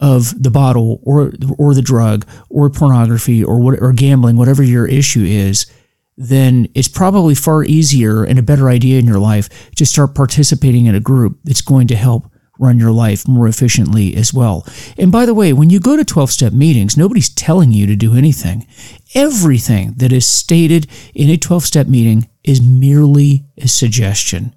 of 0.00 0.42
the 0.42 0.50
bottle 0.50 1.00
or 1.02 1.34
or 1.58 1.74
the 1.74 1.82
drug 1.82 2.26
or 2.48 2.70
pornography 2.70 3.44
or 3.44 3.60
what 3.60 3.82
or 3.82 3.92
gambling 3.92 4.36
whatever 4.36 4.62
your 4.62 4.86
issue 4.86 5.24
is, 5.24 5.66
then 6.16 6.68
it's 6.74 6.88
probably 6.88 7.34
far 7.34 7.64
easier 7.64 8.24
and 8.24 8.38
a 8.38 8.42
better 8.50 8.70
idea 8.70 8.98
in 8.98 9.06
your 9.06 9.20
life 9.20 9.70
to 9.74 9.84
start 9.84 10.14
participating 10.14 10.86
in 10.86 10.94
a 10.94 11.00
group 11.00 11.38
that's 11.44 11.60
going 11.60 11.86
to 11.88 11.96
help 11.96 12.31
run 12.62 12.78
your 12.78 12.92
life 12.92 13.26
more 13.26 13.48
efficiently 13.48 14.14
as 14.14 14.32
well. 14.32 14.66
And 14.96 15.10
by 15.10 15.26
the 15.26 15.34
way, 15.34 15.52
when 15.52 15.68
you 15.68 15.80
go 15.80 15.96
to 15.96 16.04
12 16.04 16.30
step 16.30 16.52
meetings, 16.52 16.96
nobody's 16.96 17.28
telling 17.28 17.72
you 17.72 17.86
to 17.86 17.96
do 17.96 18.14
anything. 18.14 18.66
Everything 19.14 19.94
that 19.96 20.12
is 20.12 20.26
stated 20.26 20.86
in 21.14 21.28
a 21.28 21.36
12 21.36 21.64
step 21.64 21.86
meeting 21.88 22.28
is 22.44 22.62
merely 22.62 23.44
a 23.58 23.68
suggestion. 23.68 24.54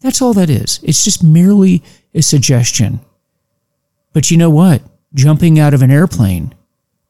That's 0.00 0.22
all 0.22 0.32
that 0.34 0.48
is. 0.48 0.80
It's 0.82 1.04
just 1.04 1.22
merely 1.22 1.82
a 2.14 2.22
suggestion. 2.22 3.00
But 4.12 4.30
you 4.30 4.36
know 4.36 4.50
what? 4.50 4.82
Jumping 5.12 5.58
out 5.58 5.74
of 5.74 5.82
an 5.82 5.90
airplane, 5.90 6.54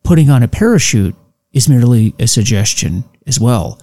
putting 0.02 0.30
on 0.30 0.42
a 0.42 0.48
parachute 0.48 1.14
is 1.52 1.68
merely 1.68 2.14
a 2.18 2.26
suggestion 2.26 3.04
as 3.26 3.38
well. 3.38 3.80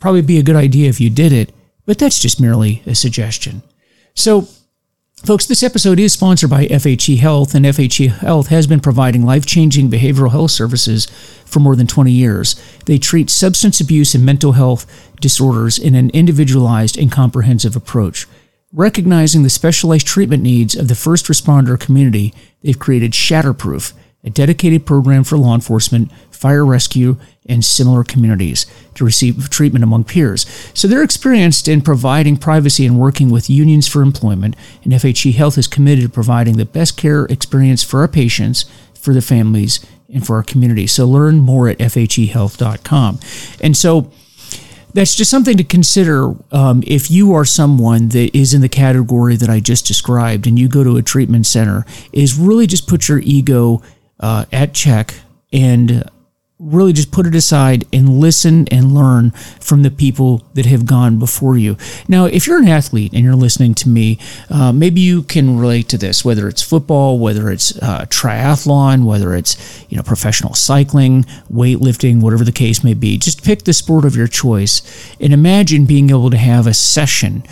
Probably 0.00 0.22
be 0.22 0.38
a 0.38 0.42
good 0.42 0.56
idea 0.56 0.88
if 0.88 1.00
you 1.00 1.10
did 1.10 1.32
it, 1.32 1.54
but 1.86 1.98
that's 1.98 2.18
just 2.18 2.40
merely 2.40 2.82
a 2.86 2.94
suggestion. 2.94 3.62
So, 4.14 4.48
folks, 5.24 5.46
this 5.46 5.62
episode 5.62 5.98
is 5.98 6.12
sponsored 6.12 6.50
by 6.50 6.66
FHE 6.66 7.16
Health, 7.16 7.54
and 7.54 7.64
FHE 7.64 8.10
Health 8.18 8.48
has 8.48 8.66
been 8.66 8.80
providing 8.80 9.24
life 9.24 9.46
changing 9.46 9.90
behavioral 9.90 10.30
health 10.30 10.50
services 10.50 11.06
for 11.46 11.60
more 11.60 11.74
than 11.76 11.86
20 11.86 12.12
years. 12.12 12.56
They 12.84 12.98
treat 12.98 13.30
substance 13.30 13.80
abuse 13.80 14.14
and 14.14 14.24
mental 14.24 14.52
health 14.52 14.86
disorders 15.20 15.78
in 15.78 15.94
an 15.94 16.10
individualized 16.10 16.98
and 16.98 17.10
comprehensive 17.10 17.74
approach. 17.74 18.26
Recognizing 18.70 19.44
the 19.44 19.50
specialized 19.50 20.06
treatment 20.06 20.42
needs 20.42 20.74
of 20.74 20.88
the 20.88 20.94
first 20.94 21.26
responder 21.26 21.80
community, 21.80 22.34
they've 22.62 22.78
created 22.78 23.12
Shatterproof, 23.12 23.94
a 24.24 24.30
dedicated 24.30 24.86
program 24.86 25.22
for 25.22 25.36
law 25.36 25.54
enforcement, 25.54 26.10
fire 26.30 26.64
rescue, 26.64 27.16
and 27.46 27.64
similar 27.64 28.02
communities 28.02 28.66
to 28.94 29.04
receive 29.04 29.50
treatment 29.50 29.84
among 29.84 30.04
peers. 30.04 30.46
So 30.72 30.88
they're 30.88 31.02
experienced 31.02 31.68
in 31.68 31.82
providing 31.82 32.38
privacy 32.38 32.86
and 32.86 32.98
working 32.98 33.30
with 33.30 33.50
unions 33.50 33.86
for 33.86 34.02
employment, 34.02 34.56
and 34.82 34.92
FHE 34.92 35.34
Health 35.34 35.58
is 35.58 35.66
committed 35.66 36.04
to 36.04 36.08
providing 36.08 36.56
the 36.56 36.64
best 36.64 36.96
care 36.96 37.26
experience 37.26 37.82
for 37.82 38.00
our 38.00 38.08
patients, 38.08 38.64
for 38.94 39.12
their 39.12 39.22
families, 39.22 39.84
and 40.12 40.26
for 40.26 40.36
our 40.36 40.42
community. 40.42 40.86
So 40.86 41.06
learn 41.06 41.38
more 41.38 41.68
at 41.68 41.78
fhehealth.com. 41.78 43.20
And 43.60 43.76
so 43.76 44.10
that's 44.94 45.16
just 45.16 45.30
something 45.30 45.56
to 45.56 45.64
consider 45.64 46.34
um, 46.52 46.82
if 46.86 47.10
you 47.10 47.34
are 47.34 47.44
someone 47.44 48.10
that 48.10 48.34
is 48.34 48.54
in 48.54 48.60
the 48.60 48.68
category 48.68 49.34
that 49.36 49.50
I 49.50 49.58
just 49.58 49.86
described 49.86 50.46
and 50.46 50.56
you 50.56 50.68
go 50.68 50.84
to 50.84 50.96
a 50.96 51.02
treatment 51.02 51.46
center, 51.46 51.84
is 52.12 52.38
really 52.38 52.68
just 52.68 52.86
put 52.86 53.08
your 53.08 53.18
ego 53.18 53.82
uh, 54.20 54.44
at 54.52 54.74
check 54.74 55.14
and 55.52 56.04
really 56.60 56.92
just 56.92 57.10
put 57.10 57.26
it 57.26 57.34
aside 57.34 57.84
and 57.92 58.08
listen 58.08 58.66
and 58.68 58.92
learn 58.92 59.30
from 59.60 59.82
the 59.82 59.90
people 59.90 60.42
that 60.54 60.66
have 60.66 60.86
gone 60.86 61.18
before 61.18 61.58
you. 61.58 61.76
Now, 62.08 62.26
if 62.26 62.46
you're 62.46 62.58
an 62.58 62.68
athlete 62.68 63.12
and 63.12 63.24
you're 63.24 63.34
listening 63.34 63.74
to 63.74 63.88
me, 63.88 64.18
uh, 64.50 64.72
maybe 64.72 65.00
you 65.00 65.24
can 65.24 65.58
relate 65.58 65.88
to 65.88 65.98
this, 65.98 66.24
whether 66.24 66.48
it's 66.48 66.62
football, 66.62 67.18
whether 67.18 67.50
it's 67.50 67.76
uh, 67.82 68.06
triathlon, 68.08 69.04
whether 69.04 69.34
it's 69.34 69.84
you 69.88 69.96
know 69.96 70.02
professional 70.02 70.54
cycling, 70.54 71.24
weightlifting, 71.52 72.20
whatever 72.20 72.44
the 72.44 72.52
case 72.52 72.84
may 72.84 72.94
be. 72.94 73.18
Just 73.18 73.44
pick 73.44 73.64
the 73.64 73.72
sport 73.72 74.04
of 74.04 74.16
your 74.16 74.28
choice 74.28 74.82
and 75.20 75.32
imagine 75.32 75.86
being 75.86 76.10
able 76.10 76.30
to 76.30 76.38
have 76.38 76.66
a 76.66 76.74
session. 76.74 77.44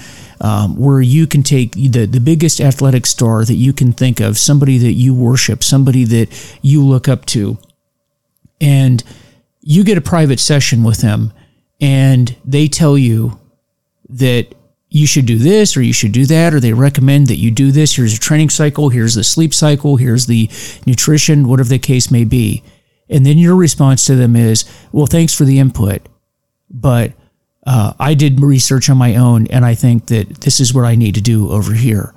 Um, 0.44 0.76
where 0.76 1.00
you 1.00 1.28
can 1.28 1.44
take 1.44 1.70
the, 1.70 2.04
the 2.04 2.18
biggest 2.18 2.60
athletic 2.60 3.06
star 3.06 3.44
that 3.44 3.54
you 3.54 3.72
can 3.72 3.92
think 3.92 4.18
of, 4.18 4.36
somebody 4.36 4.76
that 4.76 4.94
you 4.94 5.14
worship, 5.14 5.62
somebody 5.62 6.02
that 6.02 6.58
you 6.62 6.84
look 6.84 7.06
up 7.06 7.26
to, 7.26 7.58
and 8.60 9.04
you 9.60 9.84
get 9.84 9.98
a 9.98 10.02
private 10.02 10.40
session 10.40 10.82
with 10.82 10.98
them 10.98 11.32
and 11.80 12.36
they 12.44 12.68
tell 12.68 12.98
you 12.98 13.38
that 14.08 14.54
you 14.88 15.06
should 15.06 15.26
do 15.26 15.38
this 15.38 15.76
or 15.76 15.82
you 15.82 15.92
should 15.92 16.12
do 16.12 16.26
that 16.26 16.52
or 16.52 16.60
they 16.60 16.72
recommend 16.72 17.28
that 17.28 17.36
you 17.36 17.50
do 17.50 17.72
this. 17.72 17.96
Here's 17.96 18.14
a 18.14 18.20
training 18.20 18.50
cycle 18.50 18.88
here's 18.88 19.14
the 19.14 19.24
sleep 19.24 19.54
cycle 19.54 19.96
here's 19.96 20.26
the 20.26 20.48
nutrition 20.86 21.48
whatever 21.48 21.68
the 21.68 21.78
case 21.78 22.10
may 22.10 22.24
be. 22.24 22.62
And 23.08 23.26
then 23.26 23.38
your 23.38 23.56
response 23.56 24.04
to 24.06 24.14
them 24.14 24.36
is 24.36 24.64
well 24.92 25.06
thanks 25.06 25.34
for 25.34 25.44
the 25.44 25.58
input 25.58 26.08
but 26.70 27.12
uh, 27.66 27.92
i 27.98 28.14
did 28.14 28.40
research 28.40 28.90
on 28.90 28.96
my 28.96 29.16
own 29.16 29.46
and 29.48 29.64
i 29.64 29.74
think 29.74 30.06
that 30.06 30.40
this 30.40 30.60
is 30.60 30.74
what 30.74 30.84
i 30.84 30.94
need 30.94 31.14
to 31.14 31.20
do 31.20 31.50
over 31.50 31.74
here 31.74 32.14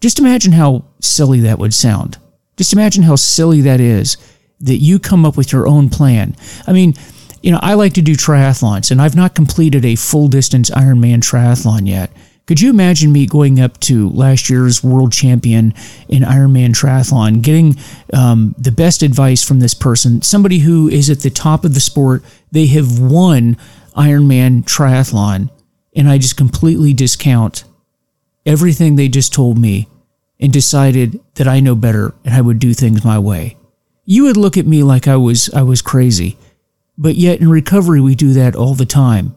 just 0.00 0.18
imagine 0.18 0.52
how 0.52 0.84
silly 1.00 1.40
that 1.40 1.58
would 1.58 1.74
sound 1.74 2.18
just 2.56 2.72
imagine 2.72 3.02
how 3.02 3.16
silly 3.16 3.60
that 3.62 3.80
is 3.80 4.16
that 4.60 4.76
you 4.76 4.98
come 4.98 5.24
up 5.24 5.36
with 5.36 5.52
your 5.52 5.66
own 5.66 5.88
plan. 5.90 6.34
I 6.66 6.72
mean, 6.72 6.94
you 7.42 7.52
know, 7.52 7.60
I 7.62 7.74
like 7.74 7.94
to 7.94 8.02
do 8.02 8.14
triathlons, 8.14 8.90
and 8.90 9.00
I've 9.00 9.16
not 9.16 9.34
completed 9.34 9.84
a 9.84 9.96
full 9.96 10.28
distance 10.28 10.70
Ironman 10.70 11.18
triathlon 11.18 11.86
yet. 11.86 12.10
Could 12.46 12.60
you 12.60 12.70
imagine 12.70 13.10
me 13.12 13.26
going 13.26 13.58
up 13.60 13.80
to 13.80 14.10
last 14.10 14.50
year's 14.50 14.84
world 14.84 15.12
champion 15.12 15.72
in 16.08 16.22
Ironman 16.22 16.74
triathlon, 16.74 17.42
getting 17.42 17.76
um, 18.12 18.54
the 18.58 18.72
best 18.72 19.02
advice 19.02 19.42
from 19.42 19.60
this 19.60 19.74
person, 19.74 20.20
somebody 20.22 20.58
who 20.58 20.88
is 20.88 21.08
at 21.08 21.20
the 21.20 21.30
top 21.30 21.64
of 21.64 21.74
the 21.74 21.80
sport? 21.80 22.22
They 22.52 22.66
have 22.66 22.98
won 22.98 23.56
Ironman 23.96 24.64
triathlon, 24.64 25.50
and 25.94 26.08
I 26.08 26.18
just 26.18 26.36
completely 26.36 26.92
discount 26.92 27.64
everything 28.44 28.96
they 28.96 29.08
just 29.08 29.32
told 29.32 29.58
me 29.58 29.88
and 30.40 30.52
decided 30.52 31.20
that 31.34 31.48
I 31.48 31.60
know 31.60 31.74
better 31.74 32.14
and 32.24 32.34
I 32.34 32.40
would 32.40 32.58
do 32.58 32.74
things 32.74 33.04
my 33.04 33.18
way 33.18 33.56
you 34.04 34.24
would 34.24 34.36
look 34.36 34.56
at 34.56 34.66
me 34.66 34.82
like 34.82 35.08
I 35.08 35.16
was 35.16 35.52
I 35.52 35.62
was 35.62 35.82
crazy. 35.82 36.36
But 36.96 37.16
yet 37.16 37.40
in 37.40 37.48
recovery 37.48 38.00
we 38.00 38.14
do 38.14 38.32
that 38.34 38.54
all 38.54 38.74
the 38.74 38.86
time. 38.86 39.34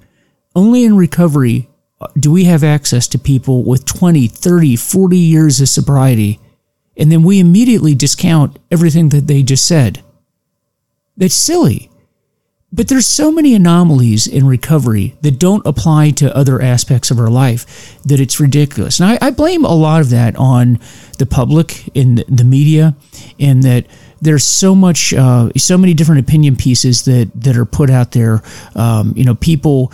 Only 0.56 0.84
in 0.84 0.98
recovery 0.98 1.70
uh, 2.00 2.08
do 2.20 2.32
we 2.32 2.44
have 2.44 2.64
access 2.64 3.08
to 3.08 3.20
people 3.20 3.64
with 3.64 3.86
20, 3.86 4.28
30, 4.28 4.76
40 4.76 5.18
years 5.18 5.62
of 5.62 5.70
sobriety 5.70 6.40
and 6.96 7.12
then 7.12 7.24
we 7.24 7.40
immediately 7.40 7.96
discount 7.96 8.58
everything 8.72 9.10
that 9.10 9.28
they 9.28 9.44
just 9.44 9.68
said. 9.68 10.04
That's 11.16 11.36
silly. 11.36 11.90
But 12.72 12.90
there's 12.90 13.08
so 13.08 13.32
many 13.32 13.56
anomalies 13.56 14.28
in 14.28 14.46
recovery 14.46 15.16
that 15.22 15.40
don't 15.40 15.66
apply 15.66 16.12
to 16.12 16.36
other 16.36 16.62
aspects 16.62 17.10
of 17.10 17.20
our 17.20 17.30
life 17.30 17.98
that 18.04 18.20
it's 18.20 18.42
ridiculous. 18.42 19.00
And 19.00 19.10
I, 19.12 19.28
I 19.28 19.32
blame 19.32 19.64
a 19.64 19.74
lot 19.74 20.02
of 20.02 20.10
that 20.10 20.36
on 20.36 20.80
the 21.18 21.26
public 21.26 21.88
in 21.96 22.24
the 22.28 22.44
media, 22.44 22.96
and 23.40 23.64
that 23.64 23.88
there's 24.22 24.44
so 24.44 24.76
much, 24.76 25.14
uh, 25.14 25.50
so 25.58 25.78
many 25.78 25.94
different 25.94 26.22
opinion 26.22 26.56
pieces 26.56 27.06
that 27.06 27.32
that 27.36 27.58
are 27.58 27.66
put 27.66 27.90
out 27.90 28.12
there. 28.12 28.42
Um, 28.76 29.14
you 29.16 29.24
know, 29.24 29.36
people 29.36 29.92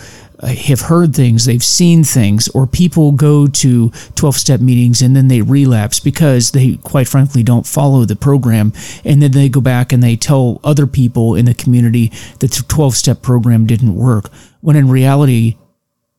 have 0.48 0.82
heard 0.82 1.15
things, 1.15 1.46
they've 1.46 1.63
seen 1.63 2.03
things, 2.03 2.48
or 2.50 2.68
people 2.68 3.12
go 3.12 3.48
to 3.48 3.89
12 4.15 4.36
step 4.36 4.60
meetings 4.60 5.01
and 5.01 5.15
then 5.15 5.27
they 5.27 5.42
relapse 5.42 6.00
because 6.00 6.51
they, 6.51 6.75
quite 6.77 7.08
frankly, 7.08 7.44
don't 7.44 7.65
follow 7.65 8.06
the 8.06 8.15
program. 8.15 8.74
And 9.06 9.22
then 9.22 9.32
they 9.32 9.50
go 9.50 9.62
back 9.62 9.94
and 9.94 10.03
they 10.03 10.15
tell 10.15 10.60
other 10.63 10.88
people 10.88 11.36
in 11.36 11.46
the 11.46 11.53
community 11.53 12.12
that 12.39 12.51
the 12.51 12.65
12 12.68 12.96
step 12.96 13.22
program 13.22 13.65
didn't 13.65 13.96
work. 13.96 14.30
When 14.62 14.75
in 14.75 14.89
reality, 14.89 15.58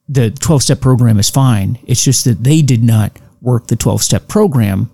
the 0.09 0.31
12 0.31 0.63
step 0.63 0.81
program 0.81 1.19
is 1.19 1.31
fine. 1.31 1.79
It's 1.87 2.05
just 2.05 2.25
that 2.25 2.45
they 2.45 2.63
did 2.63 2.83
not 2.83 3.13
work 3.41 3.67
the 3.67 3.77
12 3.77 4.03
step 4.03 4.29
program 4.29 4.91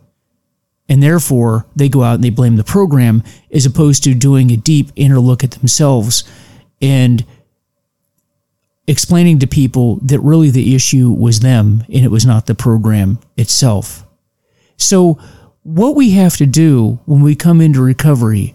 and 0.91 1.01
therefore 1.01 1.65
they 1.77 1.89
go 1.89 2.03
out 2.03 2.17
and 2.17 2.25
they 2.25 2.31
blame 2.31 2.57
the 2.57 2.65
program 2.65 3.23
as 3.53 3.65
opposed 3.65 4.03
to 4.05 4.13
doing 4.13 4.51
a 4.51 4.57
deep 4.57 4.91
inner 4.97 5.21
look 5.21 5.45
at 5.45 5.53
themselves 5.53 6.25
and 6.83 7.25
explaining 8.89 9.39
to 9.39 9.47
people 9.47 9.97
that 10.03 10.19
really 10.19 10.51
the 10.51 10.75
issue 10.75 11.11
was 11.11 11.41
them 11.41 11.85
and 11.89 12.05
it 12.05 12.11
was 12.11 12.27
not 12.27 12.47
the 12.47 12.55
program 12.55 13.21
itself. 13.37 14.05
So, 14.77 15.19
what 15.63 15.95
we 15.95 16.13
have 16.13 16.37
to 16.39 16.47
do 16.47 16.99
when 17.05 17.23
we 17.23 17.37
come 17.37 17.61
into 17.61 17.83
recovery 17.83 18.55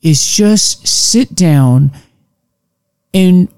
is 0.00 0.26
just 0.26 0.88
sit 0.88 1.34
down 1.34 1.92
and 3.12 3.48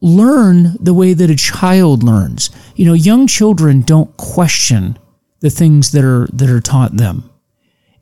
learn 0.00 0.76
the 0.78 0.94
way 0.94 1.14
that 1.14 1.30
a 1.30 1.36
child 1.36 2.04
learns. 2.04 2.50
You 2.76 2.86
know, 2.86 2.92
young 2.94 3.26
children 3.26 3.80
don't 3.80 4.16
question 4.16 4.96
the 5.40 5.50
things 5.50 5.90
that 5.92 6.04
are 6.04 6.28
that 6.32 6.48
are 6.48 6.60
taught 6.60 6.96
them. 6.96 7.28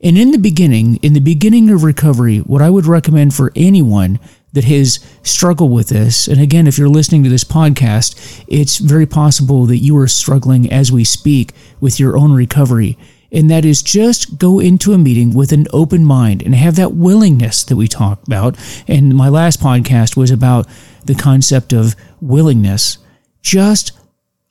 And 0.03 0.17
in 0.17 0.31
the 0.31 0.37
beginning, 0.37 0.97
in 0.97 1.13
the 1.13 1.21
beginning 1.21 1.69
of 1.69 1.83
recovery, 1.83 2.39
what 2.39 2.61
I 2.61 2.69
would 2.69 2.85
recommend 2.85 3.33
for 3.33 3.53
anyone 3.55 4.19
that 4.51 4.65
has 4.65 4.99
struggled 5.23 5.71
with 5.71 5.87
this, 5.87 6.27
and 6.27 6.41
again, 6.41 6.67
if 6.67 6.77
you're 6.77 6.89
listening 6.89 7.23
to 7.23 7.29
this 7.29 7.45
podcast, 7.45 8.43
it's 8.47 8.79
very 8.79 9.05
possible 9.05 9.65
that 9.65 9.77
you 9.77 9.97
are 9.97 10.07
struggling 10.07 10.71
as 10.71 10.91
we 10.91 11.05
speak 11.05 11.53
with 11.79 12.01
your 12.01 12.17
own 12.17 12.33
recovery. 12.33 12.97
And 13.31 13.49
that 13.49 13.63
is 13.63 13.81
just 13.81 14.37
go 14.37 14.59
into 14.59 14.91
a 14.91 14.97
meeting 14.97 15.33
with 15.33 15.53
an 15.53 15.67
open 15.71 16.03
mind 16.03 16.43
and 16.43 16.53
have 16.53 16.75
that 16.75 16.93
willingness 16.93 17.63
that 17.63 17.77
we 17.77 17.87
talked 17.87 18.27
about. 18.27 18.57
And 18.89 19.15
my 19.15 19.29
last 19.29 19.61
podcast 19.61 20.17
was 20.17 20.29
about 20.29 20.67
the 21.05 21.15
concept 21.15 21.71
of 21.71 21.95
willingness. 22.21 22.97
Just 23.41 23.93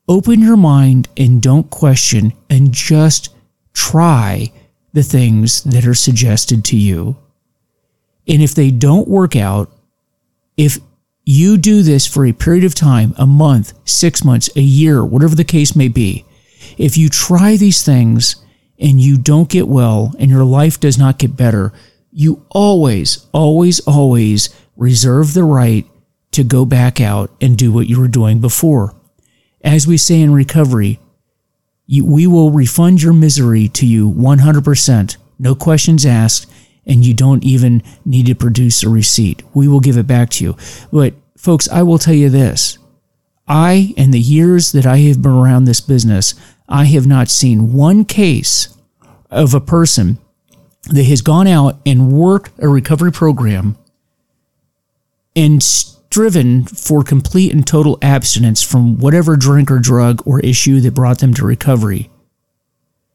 open 0.09 0.41
your 0.41 0.57
mind 0.57 1.09
and 1.17 1.43
don't 1.43 1.71
question 1.71 2.33
and 2.49 2.73
just 2.73 3.29
try 3.75 4.51
the 4.93 5.03
things 5.03 5.63
that 5.65 5.87
are 5.87 5.95
suggested 5.95 6.65
to 6.67 6.77
you. 6.77 7.17
And 8.29 8.43
if 8.43 8.55
they 8.55 8.71
don't 8.71 9.09
work 9.09 9.35
out, 9.35 9.71
if 10.57 10.79
you 11.25 11.57
do 11.57 11.83
this 11.83 12.07
for 12.07 12.27
a 12.27 12.33
period 12.33 12.65
of 12.65 12.75
time, 12.75 13.15
a 13.17 13.27
month, 13.27 13.73
six 13.85 14.25
months, 14.25 14.51
a 14.57 14.61
year, 14.61 15.05
whatever 15.05 15.35
the 15.35 15.45
case 15.45 15.75
may 15.75 15.89
be, 15.89 16.25
if 16.79 16.97
you 16.97 17.09
try 17.09 17.57
these 17.57 17.83
things 17.83 18.37
and 18.79 19.01
you 19.01 19.17
don't 19.17 19.49
get 19.49 19.69
well 19.69 20.15
and 20.19 20.31
your 20.31 20.45
life 20.45 20.79
does 20.81 20.99
not 20.99 21.19
get 21.19 21.37
better, 21.37 21.73
you 22.13 22.45
always, 22.51 23.27
always, 23.33 23.81
always 23.81 24.49
reserve 24.77 25.35
the 25.35 25.45
right 25.45 25.87
to 26.33 26.45
go 26.45 26.65
back 26.65 27.01
out 27.01 27.31
and 27.41 27.57
do 27.57 27.73
what 27.73 27.87
you 27.87 28.01
were 28.01 28.09
doing 28.09 28.41
before. 28.41 28.95
As 29.63 29.87
we 29.87 29.97
say 29.97 30.21
in 30.21 30.33
recovery, 30.33 30.99
you, 31.93 32.07
we 32.07 32.27
will 32.27 32.51
refund 32.51 33.03
your 33.03 33.13
misery 33.13 33.69
to 33.69 33.87
you 33.87 34.11
100%, 34.11 35.17
no 35.39 35.55
questions 35.55 36.07
asked, 36.07 36.51
and 36.87 37.05
you 37.05 37.13
don't 37.13 37.45
even 37.45 37.83
need 38.07 38.25
to 38.27 38.35
produce 38.35 38.83
a 38.83 38.89
receipt. 38.89 39.43
We 39.53 39.69
will 39.69 39.81
give 39.81 39.99
it 39.99 40.07
back 40.07 40.31
to 40.31 40.45
you. 40.45 40.57
But, 40.91 41.13
folks, 41.37 41.69
I 41.69 41.83
will 41.83 41.99
tell 41.99 42.15
you 42.15 42.31
this 42.31 42.79
I, 43.47 43.93
in 43.99 44.11
the 44.11 44.19
years 44.19 44.73
that 44.73 44.87
I 44.87 44.99
have 45.01 45.21
been 45.21 45.33
around 45.33 45.65
this 45.65 45.83
business, 45.83 46.35
I 46.67 46.87
have 46.87 47.07
not 47.07 47.29
seen 47.29 47.75
one 47.75 48.07
case 48.07 48.75
of 49.31 49.53
a 49.53 49.61
person 49.61 50.17
that 50.85 51.05
has 51.05 51.21
gone 51.21 51.47
out 51.47 51.79
and 51.85 52.11
worked 52.11 52.53
a 52.59 52.69
recovery 52.69 53.13
program 53.13 53.77
and 55.37 55.63
striven 56.13 56.63
for 56.67 57.03
complete 57.03 57.55
and 57.55 57.67
total 57.67 57.97
abstinence 58.03 58.63
from 58.63 58.99
whatever 58.99 59.35
drink 59.35 59.71
or 59.71 59.79
drug 59.79 60.23
or 60.27 60.41
issue 60.41 60.79
that 60.79 60.93
brought 60.93 61.21
them 61.21 61.33
to 61.33 61.43
recovery 61.43 62.11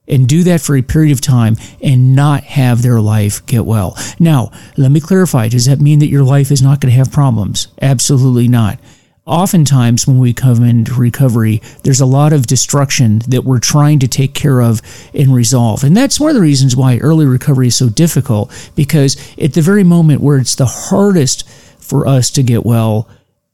and 0.07 0.27
do 0.27 0.41
that 0.41 0.59
for 0.59 0.75
a 0.75 0.81
period 0.81 1.11
of 1.11 1.21
time 1.21 1.55
and 1.83 2.15
not 2.15 2.43
have 2.43 2.81
their 2.81 2.99
life 2.99 3.45
get 3.45 3.63
well. 3.63 3.95
Now, 4.17 4.49
let 4.77 4.89
me 4.89 4.99
clarify 4.99 5.47
does 5.47 5.67
that 5.67 5.79
mean 5.79 5.99
that 5.99 6.09
your 6.09 6.23
life 6.23 6.49
is 6.49 6.63
not 6.63 6.81
going 6.81 6.91
to 6.91 6.97
have 6.97 7.11
problems? 7.11 7.67
Absolutely 7.83 8.47
not 8.47 8.79
oftentimes 9.27 10.07
when 10.07 10.17
we 10.17 10.33
come 10.33 10.63
into 10.63 10.93
recovery, 10.93 11.61
there's 11.83 11.99
a 11.99 12.05
lot 12.05 12.31
of 12.31 12.47
destruction 12.47 13.19
that 13.27 13.43
we're 13.43 13.59
trying 13.59 13.99
to 13.99 14.07
take 14.07 14.33
care 14.33 14.61
of 14.61 14.81
and 15.13 15.35
resolve. 15.35 15.83
And 15.83 15.95
that's 15.95 16.19
one 16.19 16.29
of 16.29 16.35
the 16.35 16.41
reasons 16.41 16.75
why 16.75 16.97
early 16.99 17.25
recovery 17.25 17.67
is 17.67 17.75
so 17.75 17.89
difficult 17.89 18.71
because 18.75 19.17
at 19.37 19.53
the 19.53 19.61
very 19.61 19.83
moment 19.83 20.21
where 20.21 20.37
it's 20.37 20.55
the 20.55 20.65
hardest 20.65 21.47
for 21.87 22.07
us 22.07 22.29
to 22.31 22.43
get 22.43 22.65
well, 22.65 23.09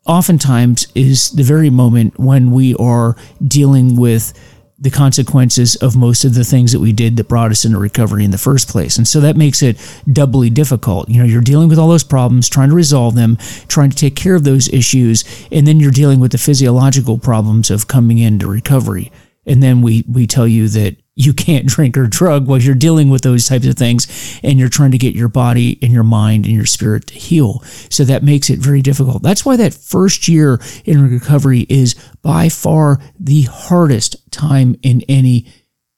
oftentimes 0.05 0.87
is 0.95 1.31
the 1.31 1.43
very 1.43 1.69
moment 1.69 2.19
when 2.19 2.51
we 2.51 2.75
are 2.75 3.15
dealing 3.45 3.95
with 3.95 4.33
the 4.79 4.91
consequences 4.91 5.77
of 5.77 5.95
most 5.95 6.25
of 6.25 6.33
the 6.33 6.43
things 6.43 6.73
that 6.73 6.79
we 6.81 6.91
did 6.91 7.15
that 7.15 7.29
brought 7.29 7.51
us 7.51 7.63
into 7.63 7.77
recovery 7.77 8.25
in 8.25 8.31
the 8.31 8.37
first 8.37 8.67
place. 8.67 8.97
And 8.97 9.07
so 9.07 9.21
that 9.21 9.37
makes 9.37 9.61
it 9.61 9.77
doubly 10.11 10.49
difficult. 10.49 11.07
You 11.07 11.19
know, 11.19 11.25
you're 11.25 11.41
dealing 11.41 11.69
with 11.69 11.79
all 11.79 11.87
those 11.87 12.03
problems, 12.03 12.49
trying 12.49 12.67
to 12.67 12.75
resolve 12.75 13.15
them, 13.15 13.37
trying 13.69 13.91
to 13.91 13.95
take 13.95 14.17
care 14.17 14.35
of 14.35 14.43
those 14.43 14.67
issues, 14.69 15.23
and 15.53 15.65
then 15.65 15.79
you're 15.79 15.91
dealing 15.91 16.19
with 16.19 16.33
the 16.33 16.37
physiological 16.37 17.17
problems 17.17 17.71
of 17.71 17.87
coming 17.87 18.17
into 18.17 18.45
recovery. 18.45 19.09
And 19.45 19.63
then 19.63 19.81
we 19.81 20.03
we 20.07 20.27
tell 20.27 20.47
you 20.47 20.67
that 20.69 20.97
you 21.15 21.33
can't 21.33 21.67
drink 21.67 21.95
or 21.95 22.07
drug 22.07 22.47
while 22.47 22.59
you're 22.59 22.73
dealing 22.73 23.09
with 23.09 23.21
those 23.21 23.47
types 23.47 23.67
of 23.67 23.75
things 23.75 24.39
and 24.41 24.57
you're 24.59 24.69
trying 24.69 24.91
to 24.91 24.97
get 24.97 25.15
your 25.15 25.27
body 25.29 25.77
and 25.81 25.91
your 25.91 26.03
mind 26.03 26.45
and 26.45 26.55
your 26.55 26.65
spirit 26.65 27.07
to 27.07 27.13
heal. 27.13 27.59
So 27.89 28.03
that 28.05 28.23
makes 28.23 28.49
it 28.49 28.59
very 28.59 28.81
difficult. 28.81 29.21
That's 29.21 29.45
why 29.45 29.55
that 29.57 29.73
first 29.73 30.27
year 30.27 30.59
in 30.85 31.09
recovery 31.09 31.67
is 31.69 31.93
by 32.21 32.49
far 32.49 32.99
the 33.19 33.43
hardest 33.43 34.31
time 34.31 34.75
in 34.81 35.01
any 35.07 35.47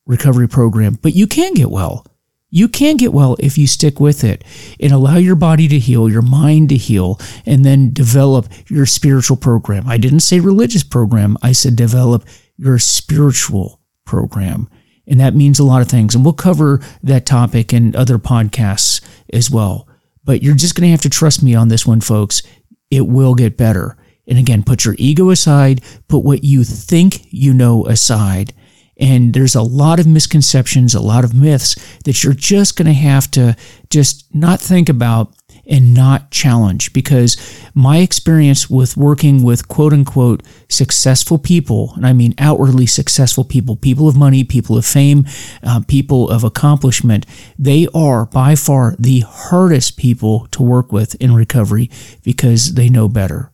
recovery 0.06 0.50
program. 0.50 0.98
But 1.02 1.16
you 1.16 1.28
can 1.28 1.54
get 1.54 1.72
well. 1.72 2.06
You 2.50 2.68
can 2.68 2.96
get 2.96 3.12
well 3.12 3.36
if 3.40 3.58
you 3.58 3.68
stick 3.68 4.00
with 4.00 4.24
it 4.24 4.44
and 4.80 4.94
allow 4.94 5.18
your 5.18 5.36
body 5.36 5.68
to 5.68 5.80
heal, 5.80 6.10
your 6.10 6.22
mind 6.22 6.70
to 6.70 6.78
heal, 6.78 7.20
and 7.46 7.66
then 7.66 7.92
develop 7.92 8.48
your 8.70 8.86
spiritual 8.86 9.36
program. 9.36 9.88
I 9.88 9.98
didn't 9.98 10.22
say 10.22 10.40
religious 10.40 10.84
program. 10.84 11.38
I 11.42 11.52
said 11.54 11.76
develop 11.76 12.26
your 12.58 12.80
spiritual 12.80 13.82
program. 14.06 14.70
And 15.08 15.20
that 15.20 15.36
means 15.36 15.60
a 15.60 15.64
lot 15.64 15.82
of 15.82 15.88
things. 15.88 16.16
And 16.16 16.24
we'll 16.24 16.34
cover 16.34 16.82
that 17.04 17.26
topic 17.26 17.74
in 17.74 17.96
other 17.96 18.18
podcasts 18.18 19.02
as 19.32 19.52
well. 19.52 19.88
But 20.24 20.42
you're 20.42 20.56
just 20.56 20.76
going 20.76 20.88
to 20.88 20.92
have 20.92 21.02
to 21.02 21.10
trust 21.10 21.44
me 21.44 21.54
on 21.54 21.68
this 21.68 21.86
one, 21.86 22.02
folks. 22.02 22.42
It 22.90 23.08
will 23.08 23.36
get 23.36 23.58
better. 23.58 23.98
And 24.28 24.40
again, 24.40 24.64
put 24.64 24.86
your 24.86 24.96
ego 24.98 25.30
aside, 25.30 25.84
put 26.08 26.20
what 26.20 26.44
you 26.44 26.64
think 26.64 27.28
you 27.30 27.54
know 27.54 27.86
aside. 27.86 28.54
And 28.98 29.34
there's 29.34 29.56
a 29.56 29.62
lot 29.62 30.00
of 30.00 30.08
misconceptions, 30.08 30.96
a 30.96 31.02
lot 31.02 31.24
of 31.24 31.36
myths 31.36 31.76
that 32.06 32.24
you're 32.24 32.34
just 32.34 32.78
going 32.78 32.88
to 32.88 32.94
have 32.94 33.30
to 33.32 33.56
just 33.90 34.34
not 34.34 34.60
think 34.60 34.90
about 34.90 35.36
and 35.68 35.94
not 35.94 36.32
challenge 36.32 36.94
because 36.94 37.38
my 37.74 37.98
experience 37.98 38.70
with 38.70 38.98
working 38.98 39.44
with 39.44 39.68
quote 39.68 39.94
unquote 39.94 40.44
successful 40.70 41.38
people, 41.38 41.94
and 41.96 42.06
I 42.06 42.14
mean 42.14 42.34
outwardly 42.38 42.86
successful 42.86 43.44
people, 43.44 43.76
people 43.76 44.08
of 44.08 44.16
money, 44.16 44.44
people 44.44 44.78
of 44.78 44.86
fame, 44.86 45.26
uh, 45.64 45.82
people 45.88 46.30
of 46.30 46.44
accomplishment, 46.44 47.26
they 47.58 47.88
are 47.94 48.26
by 48.26 48.56
far 48.56 48.96
the 49.00 49.22
hardest 49.22 49.98
people 49.98 50.48
to 50.52 50.64
work 50.64 50.92
with 50.92 51.16
in 51.16 51.34
recovery 51.34 51.90
because 52.24 52.76
they 52.76 52.90
know 52.90 53.08
better. 53.08 53.52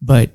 But 0.00 0.30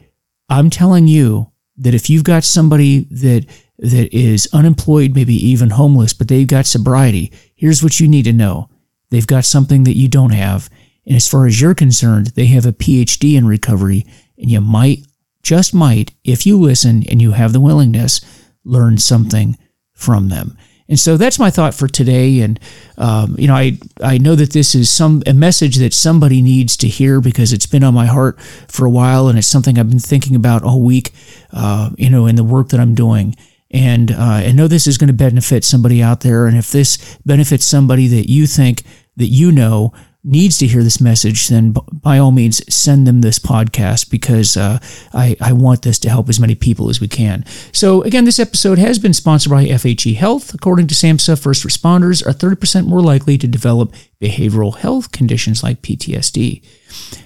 I'm 0.50 0.70
telling 0.70 1.08
you 1.08 1.52
that 1.78 1.94
if 1.94 2.10
you've 2.10 2.24
got 2.24 2.44
somebody 2.44 3.06
that 3.12 3.46
that 3.80 4.14
is 4.14 4.50
unemployed, 4.52 5.16
maybe 5.16 5.34
even 5.34 5.70
homeless, 5.70 6.14
but 6.14 6.28
they've 6.28 6.48
got 6.48 6.66
sobriety, 6.66 7.32
here's 7.56 7.82
what 7.82 8.00
you 8.00 8.08
need 8.08 8.26
to 8.26 8.34
know. 8.34 8.70
They've 9.10 9.26
got 9.26 9.46
something 9.46 9.86
that 9.86 9.96
you 9.96 10.08
don't 10.08 10.32
have, 10.32 10.70
and 11.10 11.16
as 11.16 11.28
far 11.28 11.48
as 11.48 11.60
you're 11.60 11.74
concerned, 11.74 12.28
they 12.28 12.46
have 12.46 12.68
a 12.68 12.72
PhD 12.72 13.36
in 13.36 13.48
recovery, 13.48 14.06
and 14.38 14.50
you 14.50 14.62
might, 14.62 15.08
just 15.42 15.74
might, 15.74 16.14
if 16.24 16.46
you 16.46 16.58
listen 16.60 17.04
and 17.10 17.20
you 17.20 17.32
have 17.32 17.52
the 17.52 17.60
willingness, 17.60 18.22
learn 18.64 19.00
something 19.00 19.58
from 19.92 20.30
them. 20.30 20.56
And 20.88 21.00
so 21.00 21.18
that's 21.18 21.40
my 21.40 21.50
thought 21.50 21.74
for 21.74 21.88
today. 21.88 22.42
And 22.42 22.60
um, 22.98 23.36
you 23.40 23.48
know, 23.48 23.56
I 23.56 23.80
I 24.04 24.20
know 24.20 24.36
that 24.36 24.54
this 24.54 24.76
is 24.76 24.90
some 24.90 25.24
a 25.26 25.34
message 25.34 25.78
that 25.78 25.94
somebody 25.94 26.42
needs 26.42 26.78
to 26.78 26.88
hear 26.88 27.22
because 27.22 27.54
it's 27.54 27.66
been 27.66 27.84
on 27.84 27.94
my 27.94 28.06
heart 28.06 28.40
for 28.68 28.86
a 28.86 28.90
while, 28.90 29.28
and 29.28 29.38
it's 29.38 29.48
something 29.48 29.80
I've 29.80 29.90
been 29.90 30.00
thinking 30.00 30.36
about 30.36 30.64
all 30.64 30.82
week. 30.82 31.12
Uh, 31.52 31.90
you 31.98 32.10
know, 32.10 32.28
in 32.28 32.36
the 32.36 32.44
work 32.44 32.70
that 32.70 32.80
I'm 32.80 32.94
doing. 32.96 33.36
And 33.72 34.12
uh, 34.12 34.42
I 34.46 34.52
know 34.52 34.68
this 34.68 34.88
is 34.88 34.98
going 34.98 35.10
to 35.10 35.14
benefit 35.14 35.64
somebody 35.64 36.02
out 36.02 36.22
there. 36.22 36.48
And 36.48 36.58
if 36.58 36.72
this 36.72 37.18
benefits 37.24 37.66
somebody 37.66 38.08
that 38.08 38.28
you 38.28 38.48
think 38.48 38.82
that 39.18 39.28
you 39.28 39.52
know 39.52 39.94
needs 40.30 40.58
to 40.60 40.68
hear 40.68 40.84
this 40.84 41.02
message, 41.02 41.48
then 41.48 41.76
by 41.92 42.18
all 42.18 42.32
means 42.32 42.62
send 42.74 43.08
them 43.08 43.22
this 43.22 43.40
podcast 43.40 44.10
because 44.10 44.56
uh, 44.56 44.80
I, 45.14 45.36
I 45.42 45.54
want 45.54 45.82
this 45.82 46.00
to 46.00 46.10
help 46.10 46.30
as 46.30 46.40
many 46.40 46.56
people 46.56 46.90
as 46.90 47.02
we 47.02 47.08
can. 47.08 47.46
So, 47.74 48.04
again, 48.04 48.26
this 48.26 48.40
episode 48.40 48.78
has 48.78 49.00
been 49.00 49.14
sponsored 49.14 49.52
by 49.52 49.66
FHE 49.66 50.16
Health. 50.16 50.54
According 50.54 50.88
to 50.88 50.96
SAMHSA, 50.96 51.42
first 51.42 51.66
responders 51.66 52.26
are 52.26 52.32
30% 52.32 52.86
more 52.86 53.02
likely 53.02 53.38
to 53.38 53.48
develop 53.48 53.94
behavioral 54.22 54.76
health 54.76 55.12
conditions 55.12 55.64
like 55.64 55.82
PTSD. 55.82 56.62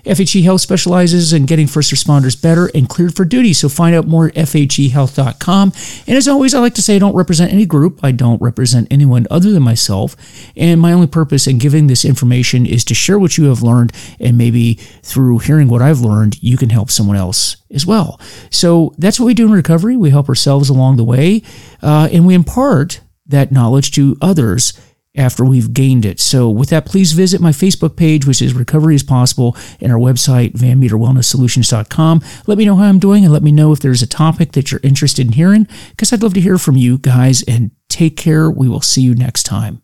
FHE 0.06 0.44
Health 0.44 0.62
specializes 0.62 1.34
in 1.34 1.46
getting 1.46 1.68
first 1.68 1.92
responders 1.92 2.40
better 2.40 2.70
and 2.76 2.90
cleared 2.90 3.16
for 3.16 3.26
duty. 3.26 3.54
So 3.54 3.70
find 3.70 3.96
out 3.96 4.06
more 4.06 4.28
at 4.28 4.36
FHEHealth.com. 4.36 5.72
And 6.08 6.18
as 6.18 6.28
always, 6.28 6.54
I 6.54 6.60
like 6.60 6.76
to 6.76 6.82
say 6.82 6.98
I 6.98 7.00
don't 7.00 7.16
represent 7.16 7.52
any 7.52 7.66
group. 7.66 8.02
I 8.04 8.12
don't 8.12 8.42
represent 8.42 8.88
anyone 8.92 9.26
other 9.32 9.52
than 9.52 9.64
myself. 9.64 10.16
And 10.56 10.82
my 10.82 10.92
only 10.92 11.08
purpose 11.08 11.48
in 11.48 11.58
giving 11.58 11.88
this 11.88 12.06
information 12.06 12.66
is 12.66 12.84
to 12.86 12.94
share 12.94 13.18
what 13.18 13.38
you 13.38 13.46
have 13.46 13.64
learned. 13.64 13.94
And 14.20 14.38
maybe 14.38 14.76
through 15.02 15.40
hearing 15.40 15.70
what 15.70 15.82
I've 15.82 16.02
learned, 16.02 16.44
you 16.44 16.58
can 16.58 16.70
help 16.70 16.92
someone 16.92 17.18
else 17.18 17.58
as 17.72 17.88
well. 17.88 18.20
So 18.52 18.94
that's 18.98 19.20
what 19.20 19.26
we 19.26 19.34
do 19.34 19.46
in 19.46 19.52
recovery. 19.52 19.96
We 19.96 20.10
help 20.10 20.30
ourselves 20.30 20.70
along 20.70 20.98
the 20.98 21.04
way. 21.04 21.42
Uh, 21.82 22.10
and 22.12 22.28
we 22.28 22.36
impart 22.36 23.02
that 23.26 23.52
knowledge 23.52 23.92
to 23.92 24.18
others 24.22 24.74
after 25.16 25.46
we've 25.46 25.74
gained 25.74 26.06
it. 26.06 26.20
So, 26.20 26.50
with 26.50 26.70
that, 26.70 26.86
please 26.86 27.12
visit 27.12 27.42
my 27.42 27.52
Facebook 27.52 27.96
page, 27.96 28.26
which 28.26 28.42
is 28.42 28.54
Recovery 28.54 28.96
is 28.96 29.04
Possible, 29.04 29.56
and 29.80 29.92
our 29.92 30.00
website, 30.00 30.54
VanMeterWellnessSolutions.com. 30.54 32.22
Let 32.48 32.58
me 32.58 32.66
know 32.66 32.76
how 32.76 32.86
I'm 32.86 33.00
doing 33.00 33.24
and 33.24 33.34
let 33.34 33.44
me 33.44 33.52
know 33.52 33.72
if 33.72 33.80
there's 33.80 34.02
a 34.02 34.08
topic 34.08 34.54
that 34.54 34.72
you're 34.72 34.82
interested 34.84 35.28
in 35.28 35.34
hearing, 35.34 35.68
because 35.90 36.12
I'd 36.12 36.24
love 36.24 36.34
to 36.34 36.42
hear 36.42 36.58
from 36.58 36.78
you 36.78 36.98
guys. 36.98 37.44
And 37.44 37.72
take 37.90 38.18
care. 38.18 38.50
We 38.50 38.68
will 38.68 38.82
see 38.82 39.02
you 39.02 39.14
next 39.14 39.44
time. 39.44 39.84